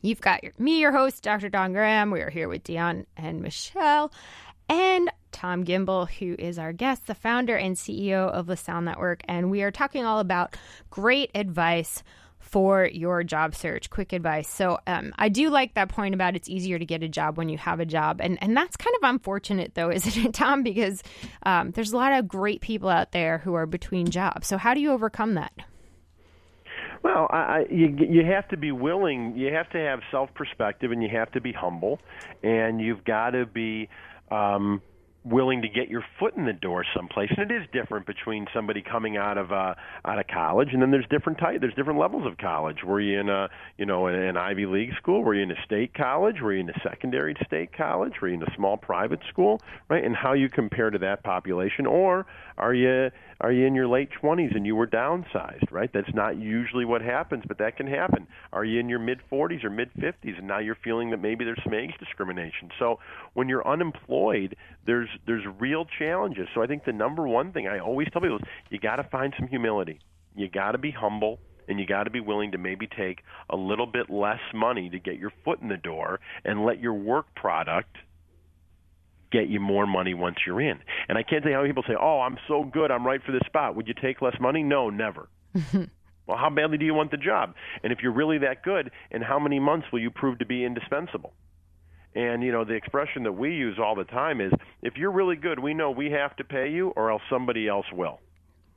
[0.00, 1.50] You've got your, me, your host, Dr.
[1.50, 2.10] Don Graham.
[2.10, 4.10] We are here with Dion and Michelle
[4.68, 9.20] and Tom Gimbel, who is our guest, the founder and CEO of LaSalle Network.
[9.26, 10.56] And we are talking all about
[10.90, 12.04] great advice
[12.38, 13.90] for your job search.
[13.90, 14.48] Quick advice.
[14.48, 17.48] So um, I do like that point about it's easier to get a job when
[17.48, 20.62] you have a job, and and that's kind of unfortunate though, isn't it, Tom?
[20.62, 21.02] Because
[21.42, 24.46] um, there's a lot of great people out there who are between jobs.
[24.46, 25.52] So how do you overcome that?
[27.02, 29.36] Well, I, you you have to be willing.
[29.36, 31.98] You have to have self perspective, and you have to be humble,
[32.44, 33.88] and you've got to be
[34.30, 34.80] um,
[35.24, 37.30] willing to get your foot in the door someplace.
[37.36, 40.90] And it is different between somebody coming out of uh, out of college, and then
[40.90, 41.60] there's different type.
[41.60, 42.78] There's different levels of college.
[42.84, 43.48] Were you in a
[43.78, 45.24] you know in an Ivy League school?
[45.24, 46.36] Were you in a state college?
[46.42, 48.14] Were you in a secondary state college?
[48.20, 49.60] Were you in a small private school?
[49.88, 52.26] Right, and how you compare to that population, or
[52.58, 53.10] are you
[53.40, 55.90] are you in your late 20s and you were downsized, right?
[55.92, 58.26] That's not usually what happens, but that can happen.
[58.52, 61.44] Are you in your mid 40s or mid 50s and now you're feeling that maybe
[61.44, 62.70] there's some age discrimination?
[62.78, 62.98] So
[63.34, 64.56] when you're unemployed,
[64.86, 66.48] there's there's real challenges.
[66.54, 69.04] So I think the number one thing I always tell people is you got to
[69.04, 70.00] find some humility.
[70.36, 73.56] You got to be humble and you got to be willing to maybe take a
[73.56, 77.34] little bit less money to get your foot in the door and let your work
[77.34, 77.96] product
[79.34, 80.78] get you more money once you're in.
[81.08, 83.22] And I can't tell you how many people say, "Oh, I'm so good, I'm right
[83.22, 84.62] for this spot." Would you take less money?
[84.62, 85.28] No, never.
[86.26, 87.54] well, how badly do you want the job?
[87.82, 90.64] And if you're really that good, in how many months will you prove to be
[90.64, 91.32] indispensable?
[92.14, 95.36] And you know, the expression that we use all the time is if you're really
[95.36, 98.20] good, we know we have to pay you or else somebody else will.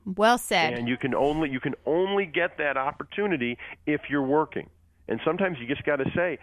[0.05, 0.73] Well said.
[0.73, 4.69] And you can only you can only get that opportunity if you're working.
[5.09, 6.37] And sometimes you just got to say,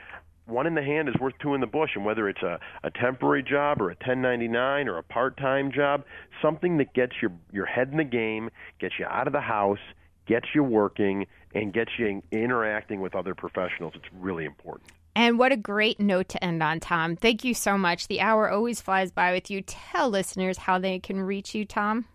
[0.46, 2.90] one in the hand is worth two in the bush, and whether it's a, a
[2.90, 6.04] temporary job or a 1099 or a part-time job,
[6.42, 9.78] something that gets your your head in the game, gets you out of the house,
[10.26, 13.94] gets you working, and gets you interacting with other professionals.
[13.96, 14.90] It's really important.
[15.16, 17.14] And what a great note to end on, Tom.
[17.14, 18.08] Thank you so much.
[18.08, 19.62] The hour always flies by with you.
[19.62, 22.06] Tell listeners how they can reach you, Tom.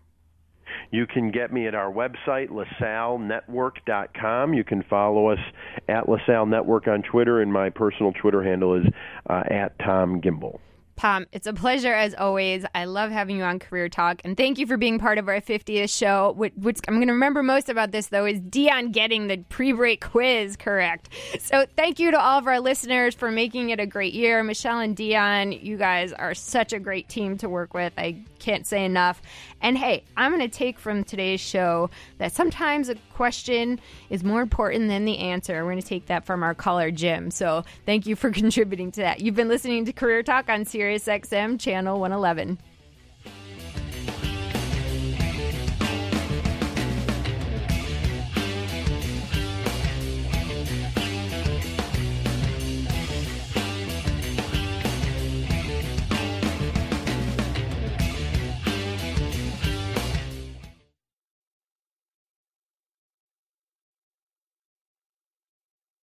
[0.90, 4.54] You can get me at our website, lasallenetwork.com.
[4.54, 5.40] You can follow us
[5.88, 8.86] at LaSalle Network on Twitter, and my personal Twitter handle is
[9.28, 10.60] uh, at Tom Gimbel.
[11.00, 12.66] Tom, it's a pleasure as always.
[12.74, 15.40] I love having you on Career Talk, and thank you for being part of our
[15.40, 16.34] 50th show.
[16.36, 20.02] What, I'm going to remember most about this, though, is Dion getting the pre break
[20.02, 21.08] quiz correct.
[21.38, 24.42] So, thank you to all of our listeners for making it a great year.
[24.42, 27.94] Michelle and Dion, you guys are such a great team to work with.
[27.96, 29.22] I can't say enough.
[29.60, 33.78] And hey, I'm going to take from today's show that sometimes a question
[34.08, 35.62] is more important than the answer.
[35.64, 37.30] We're going to take that from our caller, Jim.
[37.30, 39.20] So, thank you for contributing to that.
[39.20, 42.58] You've been listening to Career Talk on Sirius XM, channel 111.